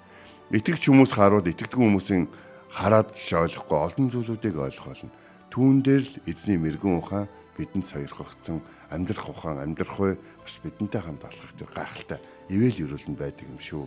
Итгэгч 0.50 0.90
хүмүүс 0.90 1.14
харууд 1.14 1.46
итгэдэг 1.46 1.78
хүмүүсийн 1.78 2.26
хараад 2.74 3.14
ч 3.14 3.38
ойлгохгүй 3.38 3.78
олон 3.78 4.10
зүйлүүдийг 4.10 4.58
ойлгох 4.58 4.98
болно 4.98 5.14
Түүн 5.54 5.86
дээр 5.86 6.02
л 6.02 6.16
эзний 6.26 6.58
мэрэгэн 6.58 6.98
ухаан 6.98 7.30
бидэнд 7.54 7.86
сойрхогдсон 7.86 8.58
амьдрах 8.90 9.30
ухаан 9.30 9.62
амьдрах 9.62 10.02
бай 10.02 10.14
бас 10.42 10.58
бидэнтэй 10.66 10.98
хамт 10.98 11.22
алхах 11.22 11.54
тэр 11.54 11.70
гайхалтай 11.70 12.18
ивэл 12.50 12.90
өрөөлн 12.90 13.14
байдаг 13.14 13.46
юм 13.46 13.62
шүү. 13.62 13.86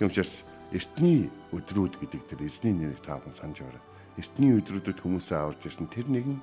Тийм 0.00 0.08
учраас 0.08 0.40
эртний 0.72 1.28
өдрүүд 1.52 2.00
гэдэг 2.00 2.22
тэр 2.32 2.40
эзний 2.48 2.72
нэрийг 2.72 3.04
тааван 3.04 3.36
санаж 3.36 3.60
байна. 3.60 3.84
Эртний 4.16 4.56
өдрүүдэд 4.56 5.04
хүмүүсээ 5.04 5.36
аварж 5.36 5.60
ирсэн 5.68 5.92
тэр 5.92 6.08
нэгэн 6.08 6.40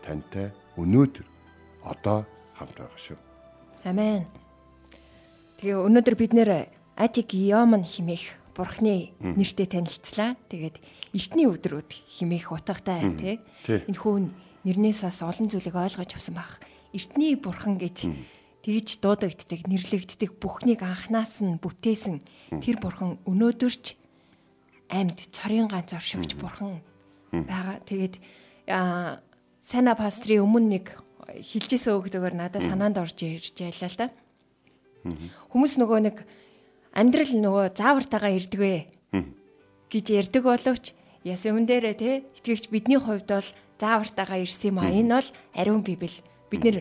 тантай 0.00 0.48
өнөөдөр 0.80 1.26
одоо 1.84 2.24
хамт 2.56 2.72
байгаа 2.72 2.96
шүү. 2.96 3.20
Амен. 3.84 4.24
Тэгээ 5.60 5.76
өнөөдөр 5.76 6.16
бид 6.16 6.32
нэр 6.32 6.72
Атик 6.96 7.36
Йоман 7.36 7.84
химэх 7.84 8.32
бурхны 8.56 9.12
нэртэй 9.20 9.68
танилцлаа. 9.68 10.34
Тэгээд 10.48 10.80
эртний 11.12 11.46
өдрүүд 11.46 11.90
химээх 11.92 12.50
утгатай 12.56 13.04
тий. 13.14 13.36
Энэ 13.68 14.00
хүн 14.00 14.32
нэрнээс 14.64 15.04
бас 15.04 15.20
олон 15.20 15.52
зүйлийг 15.52 15.76
ойлгож 15.76 16.16
авсан 16.16 16.34
баг. 16.34 16.64
Эртний 16.96 17.36
бурхан 17.36 17.76
гэж 17.76 18.08
тэгж 18.64 18.98
дуудагддаг, 18.98 19.68
нэрлэгддэг 19.68 20.40
бүхнийг 20.42 20.82
анханаас 20.82 21.44
нь 21.44 21.60
бүтээсэн 21.60 22.24
тэр 22.58 22.80
бурхан 22.82 23.20
өнөөдөрч 23.28 23.94
амьд 24.90 25.20
цорын 25.30 25.70
ганц 25.70 25.94
оршигч 25.94 26.34
бурхан 26.40 26.82
байгаа. 27.30 27.78
Тэгээд 27.86 28.18
Сана 29.66 29.94
пастрийн 29.98 30.46
өмнө 30.46 30.78
нэг 30.78 30.86
үг 31.26 32.06
зөвөр 32.10 32.34
надад 32.38 32.62
санаанд 32.62 32.98
орж 33.02 33.18
ирж 33.22 33.54
байлаа 33.58 33.90
л 33.90 33.98
да. 33.98 34.06
Хүмүүс 35.50 35.74
нөгөө 35.82 36.00
нэг 36.06 36.16
амьдрал 36.96 37.32
нөгөө 37.36 37.76
заавартайгаа 37.76 38.32
ирдэг 38.32 38.60
вэ? 38.60 38.76
Гэж 39.92 40.06
ярьдаг 40.16 40.42
боловч 40.48 40.96
яс 41.28 41.44
юм 41.44 41.68
дээрээ 41.68 41.94
те 42.00 42.10
итгэгч 42.40 42.72
бидний 42.72 42.96
хувьд 42.96 43.28
бол 43.28 43.48
заавартайгаа 43.76 44.40
ирсэн 44.40 44.72
юм 44.72 44.80
а. 44.80 44.88
Энэ 44.88 45.20
бол 45.20 45.28
ариун 45.52 45.84
библ. 45.84 46.16
Бид 46.48 46.62
нэр 46.64 46.78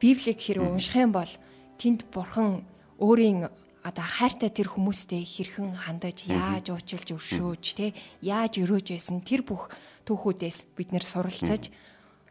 библийг 0.00 0.40
хэрэг 0.40 0.64
унших 0.64 0.96
юм 0.96 1.12
бол 1.12 1.28
тэнд 1.76 2.08
бурхан 2.08 2.64
өөрийн 2.96 3.52
одоо 3.84 4.06
хайртай 4.06 4.50
тэр 4.50 4.72
хүмүүстэй 4.72 5.22
хэрхэн 5.22 5.76
хандаж 5.84 6.26
яаж 6.26 6.72
уучлж 6.72 7.14
өршөөж 7.14 7.64
те 7.76 7.94
яаж 8.24 8.58
өрөөж 8.58 8.96
байсан 8.96 9.22
тэр 9.22 9.46
бүх 9.46 9.70
түүхүүдээс 10.08 10.74
бид 10.74 10.90
нэр 10.90 11.04
суралцаж 11.04 11.70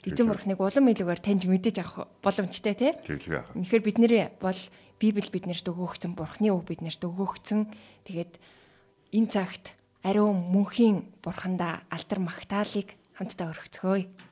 эзэн 0.08 0.28
бурхныг 0.32 0.60
улам 0.60 0.88
илүүгээр 0.88 1.22
таньж 1.22 1.44
мэдэж 1.46 1.76
авах 1.84 2.08
боломжтой 2.24 2.74
авах. 2.74 2.96
Тэгэхээр 3.54 3.84
бид 3.84 3.98
нэр 4.00 4.14
бол 4.40 4.60
библ 4.98 5.30
биднэрт 5.30 5.68
өгөөгцөн 5.68 6.14
бурхны 6.18 6.50
үг 6.56 6.66
биднэрт 6.66 7.02
өгөөгцөн 7.04 7.70
тэгээд 8.08 8.34
энэ 9.14 9.30
цагт 9.30 9.78
ариун 10.02 10.48
мөнхийн 10.50 11.22
бурхандаа 11.22 11.86
алдар 11.92 12.20
магтаалыг 12.24 12.96
хамтдаа 13.18 13.52
өргөцгөөе. 13.54 14.27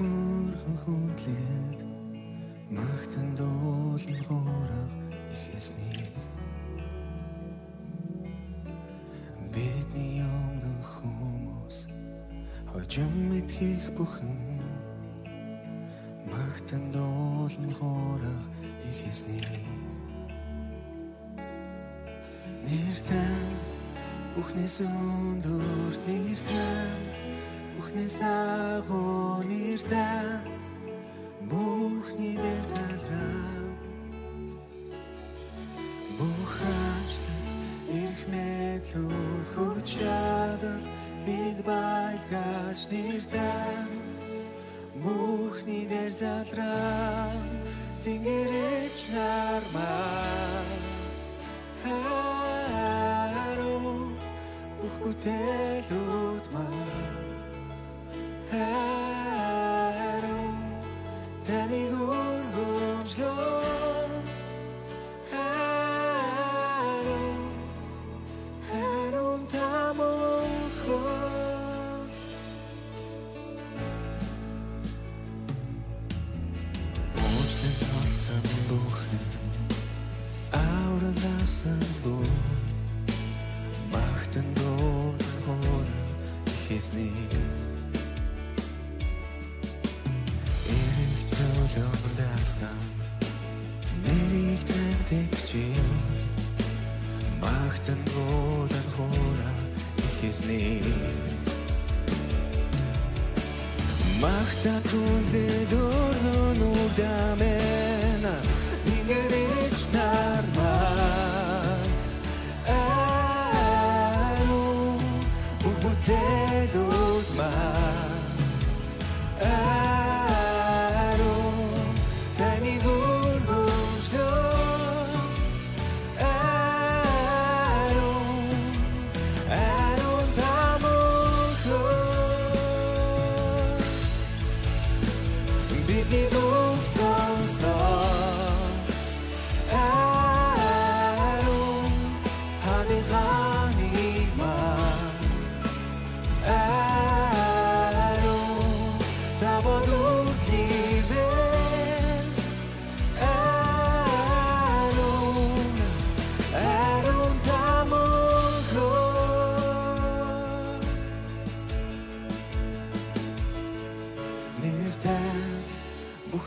Мөрхөн 0.00 0.76
хүндлээд 0.82 1.80
магтан 2.76 3.28
дуулан 3.38 4.20
хоорох 4.28 4.92
ихэснийг 5.34 6.14
бидний 9.54 10.22
өмнөх 10.24 10.88
хүмүүс 10.96 11.78
хожим 12.72 13.12
мэдхийх 13.30 13.86
бүхэн 13.96 14.40
магтан 16.32 16.84
дуулан 16.94 17.70
хоорох 17.78 18.46
ихэснийг 18.90 19.64
нэртэн 22.64 23.50
Бүхнээс 24.34 24.76
өндөр 24.86 25.94
нэртэн 26.06 27.39
Бүхнээс 27.90 28.22
агуу 28.22 29.42
нэртэн 29.50 30.46
Бүхний 31.50 32.38
дээр 32.38 32.64
залраа 32.70 33.50
Бүх 36.14 36.54
ажлал 36.86 37.48
эрх 37.90 38.22
мэдлүүд 38.30 39.46
хүч 39.54 39.88
чадал 39.98 40.84
Бид 41.26 41.58
байлгаж 41.66 42.78
нэртэн 42.94 43.90
Бүхний 45.02 45.82
дээр 45.90 46.14
залраа 46.14 47.26
Тэнгэрэж 48.06 48.98
нармаа. 49.10 50.62
Харуу 51.82 54.14
бүх 54.78 54.94
бүтээлүүд 55.02 56.46
маа 56.54 56.79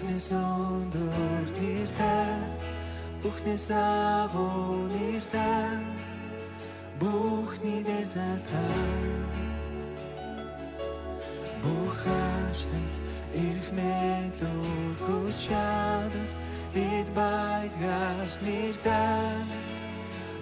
бүхнээс 0.04 0.32
өндөр 0.36 1.48
нэртэн 1.56 2.42
бүхнээс 3.24 3.68
агуу 3.72 4.92
нэртэн 4.92 5.80
бүхний 7.00 7.80
дээр 7.88 8.08
залраа 8.12 8.84
бүх 11.63 12.00
ажлал 12.04 12.96
эрх 13.32 13.68
мэдлүүд 13.80 15.00
хүч 15.08 15.39
чадал 15.48 16.32
эд 16.76 17.08
байлгаас 17.16 18.34
нэртэн 18.44 19.48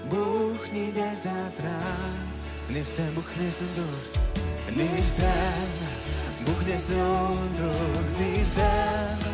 бүхний 0.09 0.89
дээр 0.89 1.19
залраа 1.21 2.09
нэртэн 2.73 3.11
бүхнээс 3.13 3.59
өндөр 3.65 4.05
нэртэн 4.73 5.69
бүхнээс 6.49 6.87
өндөр 6.97 8.05
нэртэн 8.17 9.30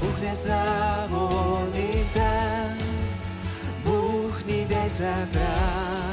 бүхнээс 0.00 0.44
агуу 0.48 1.68
нэртэн 1.74 2.78
бүхний 3.84 4.64
дээр 4.70 4.92
залраа 5.00 6.10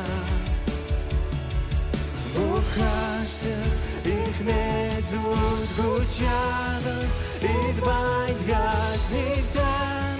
Бүх 2.35 2.67
хаштай 2.77 3.65
их 4.05 4.37
мэдлүүд 4.47 5.69
хүч 5.77 6.11
чадал 6.19 7.07
эд 7.41 7.77
байдгаш 7.87 9.03
нэгтэн 9.13 10.19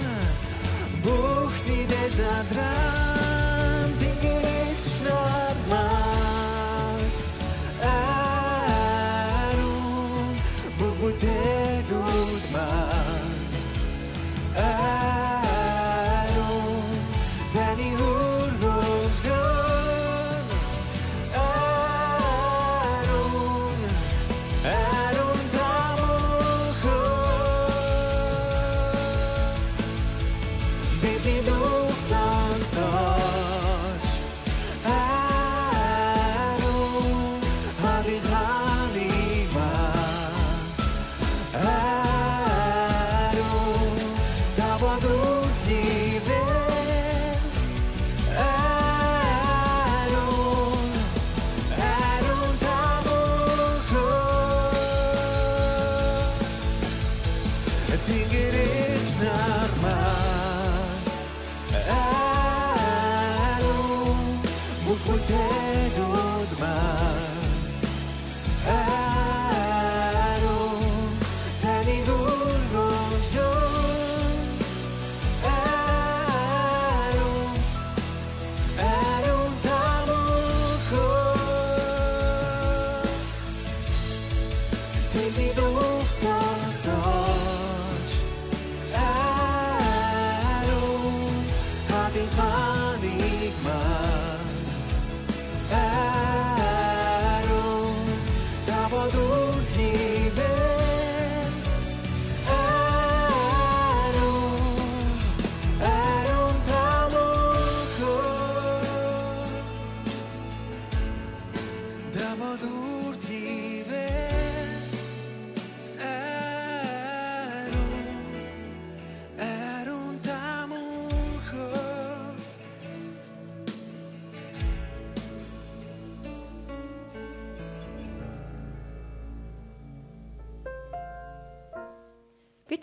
бүхний 1.04 1.84
дэ 1.90 2.02
задран 2.18 2.87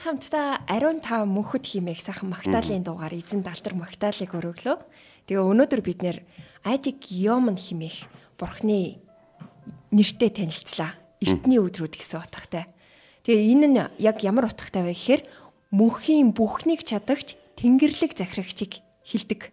хамтдаа 0.05 0.61
ариун 0.69 1.01
тав 1.01 1.25
мөнхөд 1.25 1.65
химээх 1.65 1.97
сайхан 1.97 2.29
магтаалын 2.29 2.85
дуугаар 2.85 3.17
эзэн 3.17 3.41
далдар 3.41 3.73
магтаалыг 3.73 4.37
өргөлөө. 4.37 4.77
Тэгээ 5.25 5.41
өнөөдөр 5.41 5.81
бид 5.81 6.05
нэр 6.05 6.21
Адик 6.61 7.09
Йомн 7.09 7.57
химээх 7.57 8.05
бурхны 8.37 9.01
нэртэй 9.89 10.29
танилцлаа. 10.29 10.93
Эртний 11.25 11.57
өдрүүд 11.57 11.97
гэсэн 11.97 12.21
утгатай. 12.21 12.69
Тэгээ 13.25 13.49
энэ 13.49 13.65
нь 13.65 13.81
яг 13.97 14.21
ямар 14.21 14.45
утгатай 14.45 14.85
вэ 14.85 14.93
гэхээр 14.93 15.21
мөнхийн 15.73 16.37
бүхнийг 16.37 16.85
чадагч 16.85 17.33
тэнгэрлэг 17.57 18.13
захирагчийг 18.13 18.85
хилдэг. 19.01 19.49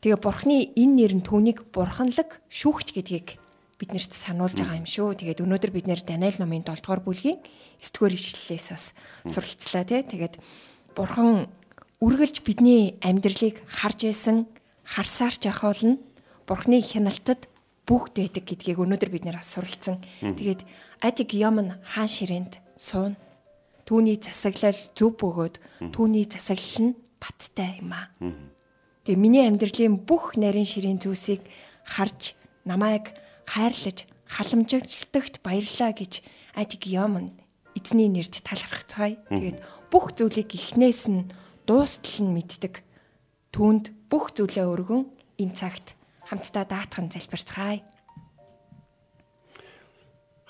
Тэгээ 0.00 0.16
бурхны 0.24 0.72
энэ 0.72 0.94
нэр 0.96 1.12
нь 1.20 1.26
түүнийг 1.28 1.68
бурханлаг 1.68 2.40
шүүгч 2.48 2.96
гэдгийг 2.96 3.39
биднэрт 3.80 4.12
сануулж 4.12 4.60
байгаа 4.60 4.76
юм 4.76 4.84
шүү. 4.84 5.16
Тэгээд 5.16 5.40
өнөөдөр 5.40 5.72
бид 5.72 5.86
нэр 5.88 6.04
Даниэл 6.04 6.36
номын 6.36 6.60
7 6.68 6.84
дугаар 6.84 7.00
бүлгийн 7.00 7.40
9 7.80 7.96
дугаар 7.96 8.12
ишлэлээс 8.12 8.66
бас 8.68 8.84
суралцлаа 9.24 9.84
тий. 9.88 10.04
Тэгээд 10.04 10.36
бурхан 10.92 11.48
үргэлж 12.04 12.44
бидний 12.44 13.00
амьдралыг 13.00 13.64
харж 13.64 14.04
байсан, 14.04 14.44
харсаар 14.84 15.32
ч 15.32 15.48
ахуулна. 15.48 15.96
Бурхны 16.44 16.84
хяналтад 16.84 17.48
бүгд 17.88 18.14
байдаг 18.20 18.44
гэдгийг 18.44 18.78
өнөөдөр 18.78 19.10
бид 19.10 19.24
нэр 19.24 19.40
бас 19.40 19.50
суралцсан. 19.56 19.98
Тэгээд 20.20 20.62
Адик 21.00 21.32
Йомн 21.32 21.80
хаан 21.80 22.10
ширээнд 22.10 22.60
суун. 22.76 23.16
Түүний 23.88 24.20
засаглал 24.20 24.76
зөв 24.94 25.16
бөгөөд 25.18 25.56
түүний 25.90 26.28
засаглал 26.28 26.92
нь 26.92 26.98
баттай 27.18 27.80
юм 27.82 27.96
аа. 27.96 28.12
Тэгээ 29.08 29.18
миний 29.18 29.44
амьдралын 29.48 29.98
бүх 29.98 30.38
нарийн 30.38 30.68
ширийн 30.68 31.02
зүйлсийг 31.02 31.42
харж 31.82 32.38
намайг 32.62 33.10
хайрлаж 33.50 34.06
халамжлагт 34.30 35.42
баярлаа 35.42 35.90
гэж 35.90 36.22
Адик 36.54 36.86
Йомн 36.86 37.34
эзний 37.74 38.06
нэрд 38.06 38.46
талархацгаая. 38.46 39.18
Тэгээд 39.26 39.58
бүх 39.90 40.14
зүйлийг 40.14 40.54
ихнээс 40.54 41.10
нь 41.10 41.26
дуустал 41.66 42.26
нь 42.26 42.34
мэддэг. 42.34 42.82
Түүнд 43.50 43.90
бүх 44.06 44.34
зүйлээ 44.38 44.66
өргөн 44.70 45.10
энэ 45.42 45.54
цагт 45.58 45.98
хамтдаа 46.30 46.64
даатхан 46.66 47.10
залбирцгаая. 47.10 47.82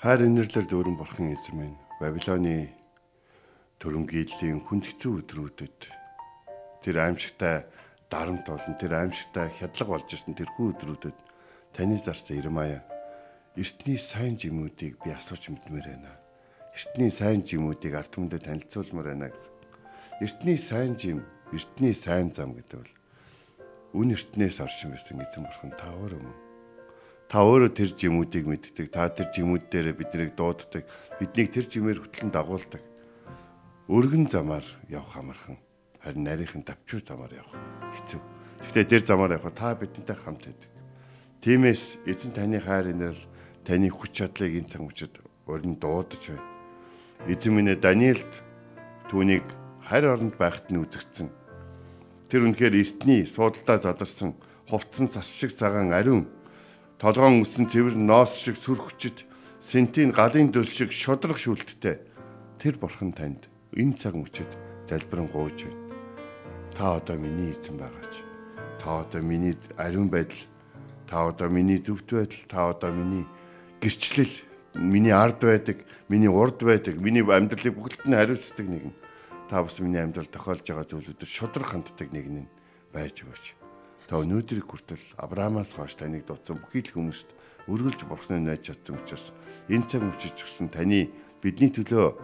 Хайр 0.01 0.21
инэрлэр 0.25 0.65
дүүрэн 0.69 0.97
бурхан 0.97 1.33
эзэн 1.33 1.57
минь 1.57 1.77
Бабилоны 2.01 2.73
төрөмгийдлийн 3.81 4.61
хүндхэцүү 4.65 5.25
өдрүүдэд 5.25 5.79
тэр 6.81 6.95
аимшигтай 7.01 7.65
дарамт 8.09 8.45
болон 8.49 8.73
тэр 8.81 8.97
аимшигтай 8.97 9.53
хядлага 9.53 10.01
болж 10.01 10.09
ирсэн 10.09 10.33
тэрхүү 10.33 10.65
өдрүүдэд 10.73 11.17
таны 11.77 12.01
зарц 12.01 12.33
Ирмая 12.33 12.81
эртний 13.55 13.99
сайн 13.99 14.39
жимүүдийг 14.39 14.95
би 15.03 15.11
асууж 15.11 15.51
мэдмээр 15.51 15.87
байна. 15.91 16.15
Эртний 16.71 17.11
сайн 17.11 17.43
жимүүдийг 17.43 17.99
ард 17.99 18.15
түмэндээ 18.15 18.47
танилцуулмаар 18.47 19.11
байна 19.11 19.27
гэсэн. 19.27 19.51
Эртний 20.23 20.55
сайн 20.55 20.95
жим, 20.95 21.19
эртний 21.51 21.91
сайн 21.91 22.31
зам 22.31 22.55
гэдэг 22.55 22.79
бол 22.79 22.93
үн 23.91 24.15
эртнээс 24.15 24.63
оршин 24.63 24.95
байсан 24.95 25.19
эзэн 25.19 25.43
бурхан 25.43 25.75
та 25.75 25.91
өөрөө 25.91 26.21
мөн. 26.23 26.37
Та 27.27 27.43
өөрөө 27.43 27.71
тэр 27.75 27.91
жимүүдийг 27.91 28.47
мэддэг. 28.47 28.87
Та 28.87 29.11
тэр 29.11 29.27
жимүүд 29.35 29.67
дээр 29.67 29.99
биднийг 29.99 30.31
дууддаг. 30.39 30.87
Биднийг 31.19 31.51
тэр 31.51 31.67
жимээр 31.67 31.99
хөтлөн 32.07 32.31
дагуулдаг. 32.31 32.83
Өргөн 33.91 34.31
замаар 34.31 34.63
явах 34.87 35.15
амархан. 35.19 35.59
Харин 35.99 36.23
нарийнхан 36.23 36.63
давчур 36.63 37.03
замаар 37.03 37.35
явах 37.35 37.59
хэцүү. 37.99 38.19
Гэхдээ 38.63 38.85
тэр 38.87 39.03
замаар 39.03 39.35
явах 39.35 39.51
та 39.51 39.75
бидэнтэй 39.75 40.15
хамт 40.15 40.47
байдаг. 40.47 40.71
Тиймээс 41.43 41.99
эзэн 42.07 42.31
таны 42.31 42.59
хайр 42.59 42.95
инэрл 42.95 43.30
таны 43.65 43.89
хүч 43.89 44.11
чадлыг 44.17 44.57
энэ 44.57 44.81
мөчид 44.81 45.21
өрн 45.47 45.77
дуудаж 45.77 46.33
байна. 46.33 46.47
Эзэн 47.29 47.53
минь 47.53 47.73
Даниэлд 47.77 48.33
түүнийг 49.09 49.45
харь 49.85 50.07
оронд 50.09 50.35
байхад 50.37 50.71
нь 50.73 50.81
үзэгдсэн. 50.81 51.29
Тэр 52.29 52.47
үнэхээр 52.47 52.75
эртний 52.79 53.27
суудалдаа 53.27 53.77
задарсан 53.77 54.33
хувцсан 54.69 55.11
цас 55.11 55.27
шиг 55.29 55.51
цагаан 55.53 55.91
ариун 55.93 56.25
толгоон 56.97 57.43
үсэн 57.43 57.67
цэвэр 57.67 57.99
ноос 57.99 58.39
шиг 58.39 58.55
сүр 58.55 58.79
хүчит 58.81 59.27
сентийн 59.59 60.09
галын 60.15 60.49
дөл 60.49 60.69
шиг 60.69 60.89
шодрог 60.89 61.37
шүлттэй 61.37 62.01
тэр 62.57 62.79
бурхан 62.81 63.11
танд 63.11 63.51
энэ 63.75 63.97
цаг 63.99 64.15
мөчид 64.15 64.49
залбирэн 64.89 65.27
гууж 65.29 65.65
байна. 65.65 65.81
Та 66.73 66.97
одоо 66.97 67.17
миний 67.17 67.51
эзэн 67.53 67.77
байгаач. 67.77 68.15
Та 68.79 69.01
одоо 69.05 69.21
миний 69.21 69.53
ариун 69.77 70.09
байдал, 70.09 70.41
та 71.05 71.27
одоо 71.29 71.49
миний 71.49 71.77
зөвхт 71.77 72.09
байдал, 72.09 72.41
та 72.49 72.69
одоо 72.71 72.91
миний 72.91 73.25
гэрчлэл, 73.81 74.31
миний 74.77 75.11
ард 75.11 75.41
байдаг, 75.41 75.83
миний 76.07 76.29
урд 76.29 76.61
байдаг, 76.61 77.01
миний 77.01 77.25
амьдралыг 77.25 77.73
бүгдд 77.73 78.05
нь 78.05 78.13
хариуцдаг 78.13 78.67
нэгэн. 78.69 78.93
Та 79.49 79.65
бас 79.65 79.81
миний 79.81 79.99
амьдрал 79.99 80.29
тохиолж 80.29 80.63
байгаа 80.63 80.85
зүйлүүдэд 80.85 81.27
шодрог 81.27 81.67
ханддаг 81.73 82.13
нэгэн 82.13 82.45
байж 82.93 83.25
өгөөч. 83.25 83.45
Та 84.07 84.21
өнөөдрийг 84.21 84.67
хүртэл 84.69 85.01
Авраамаас 85.17 85.73
хойш 85.73 85.97
таныг 85.97 86.27
дуудсан 86.27 86.59
бүхий 86.61 86.83
л 86.83 86.93
хүмүүст 86.93 87.31
өргөлж 87.67 88.05
бурхны 88.05 88.39
найз 88.43 88.63
чадсан 88.67 88.99
учраас 88.99 89.31
энэ 89.71 89.87
цаг 89.87 90.03
мөчиж 90.03 90.35
өгсөн 90.43 90.67
таны 90.67 91.09
бидний 91.39 91.71
төлөө 91.71 92.15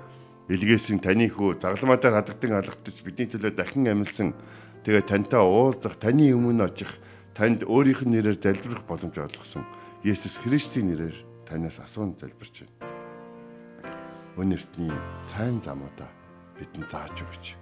илгээсэн 0.52 1.00
таны 1.00 1.32
хүү 1.32 1.64
загламатаар 1.64 2.20
хадагдан 2.20 2.60
алгадж 2.60 3.04
бидний 3.04 3.28
төлөө 3.32 3.56
дахин 3.56 3.88
амьлсан 3.88 4.36
тэгээ 4.84 5.08
тантай 5.08 5.40
уулзах 5.40 5.96
таны 5.96 6.32
өмнө 6.36 6.68
очих 6.68 7.00
танд 7.32 7.64
өөрийнх 7.64 8.04
нь 8.04 8.20
нэрээр 8.20 8.40
залбирах 8.40 8.84
боломж 8.84 9.16
олгосон 9.16 9.64
Есүс 10.04 10.40
Христийн 10.44 10.92
нэрээр 10.92 11.18
танаас 11.48 11.80
асуун 11.80 12.14
залбирч 12.20 12.68
байна. 12.68 12.76
Өнөртний 14.36 14.92
сайн 15.16 15.64
замуудаа 15.64 16.12
бидэнд 16.60 16.92
зааж 16.92 17.24
өгч 17.24 17.56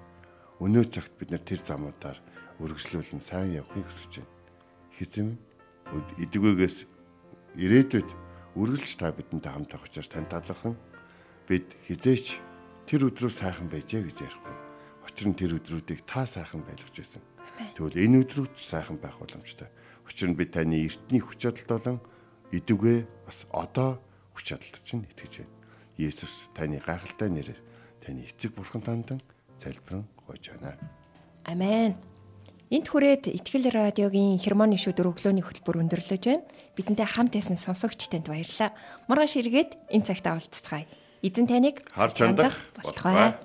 өнөө 0.60 0.86
цагт 0.90 1.14
бид 1.22 1.30
нэр 1.32 1.44
тэр 1.46 1.62
замуудаар 1.62 2.20
үргэлжлүүлэн 2.60 3.22
сайн 3.22 3.62
явахыг 3.62 3.86
хүсэж 3.86 4.26
байна. 4.26 4.34
Хизэм 4.98 5.30
эдгвэгээс 6.18 6.78
ирээдүйд 7.60 8.10
үргэлж 8.56 8.92
та 8.96 9.12
бидэнтэй 9.12 9.52
хамт 9.52 9.72
байх 9.72 9.84
учраас 9.84 10.10
тань 10.10 10.28
талархан 10.32 10.76
бид 11.48 11.76
хизээч 11.88 12.40
тэр 12.88 13.12
өдрөө 13.12 13.32
сайхан 13.32 13.68
байжээ 13.68 14.08
гэж 14.08 14.18
ярихгүй. 14.24 14.56
Учир 15.04 15.28
нь 15.28 15.38
тэр 15.38 15.60
өдрүүдийг 15.60 16.08
та 16.08 16.24
сайхан 16.24 16.64
байлгаж 16.64 16.96
байсан. 16.96 17.24
Тэгвэл 17.76 18.00
энэ 18.00 18.24
өдрүүд 18.24 18.56
ч 18.56 18.72
сайхан 18.72 18.98
байх 18.98 19.20
боломжтой. 19.20 19.68
Учир 20.08 20.32
нь 20.32 20.40
бид 20.40 20.56
таны 20.56 20.88
эртний 20.88 21.20
хүч 21.20 21.40
чадалт 21.44 21.68
болон 21.68 21.98
эдвгээ 22.52 23.08
бас 23.26 23.46
одоо 23.50 24.02
хүч 24.36 24.54
чадалт 24.54 24.84
чинь 24.84 25.08
итгэж 25.10 25.42
байна. 25.42 25.54
Есүс 25.98 26.52
таны 26.54 26.84
гайхалтай 26.84 27.30
нэрээр 27.32 27.60
таны 28.04 28.28
эцэг 28.28 28.54
бурхан 28.54 28.82
тандан 28.84 29.20
залбирэн 29.64 30.06
гойж 30.28 30.52
байна. 30.52 30.78
Амен. 31.46 31.96
Энт 32.74 32.90
хүрээд 32.90 33.30
Итгэл 33.30 33.70
радиогийн 33.70 34.42
хермоны 34.42 34.76
шүдэр 34.76 35.14
өглөөний 35.14 35.46
хөтөлбөр 35.46 35.86
өндөрлөж 35.86 36.24
байна. 36.26 36.44
Бидэнтэй 36.74 37.06
хамт 37.06 37.38
байсан 37.38 37.56
сонсогч 37.62 38.10
танд 38.10 38.26
баярлалаа. 38.26 38.74
Маргааш 39.06 39.38
эргээд 39.38 39.78
энэ 39.94 40.06
цагт 40.10 40.26
уулзцгаая. 40.26 40.90
Эзэн 41.22 41.46
таныг 41.46 41.86
Харж 41.94 42.18
хандах 42.18 42.58
болтугай. 42.82 43.38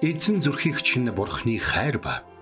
Эзэн 0.00 0.40
зүрхийг 0.40 0.80
чинь 0.80 1.12
бурхны 1.12 1.60
хайр 1.60 2.00
ба 2.00 2.24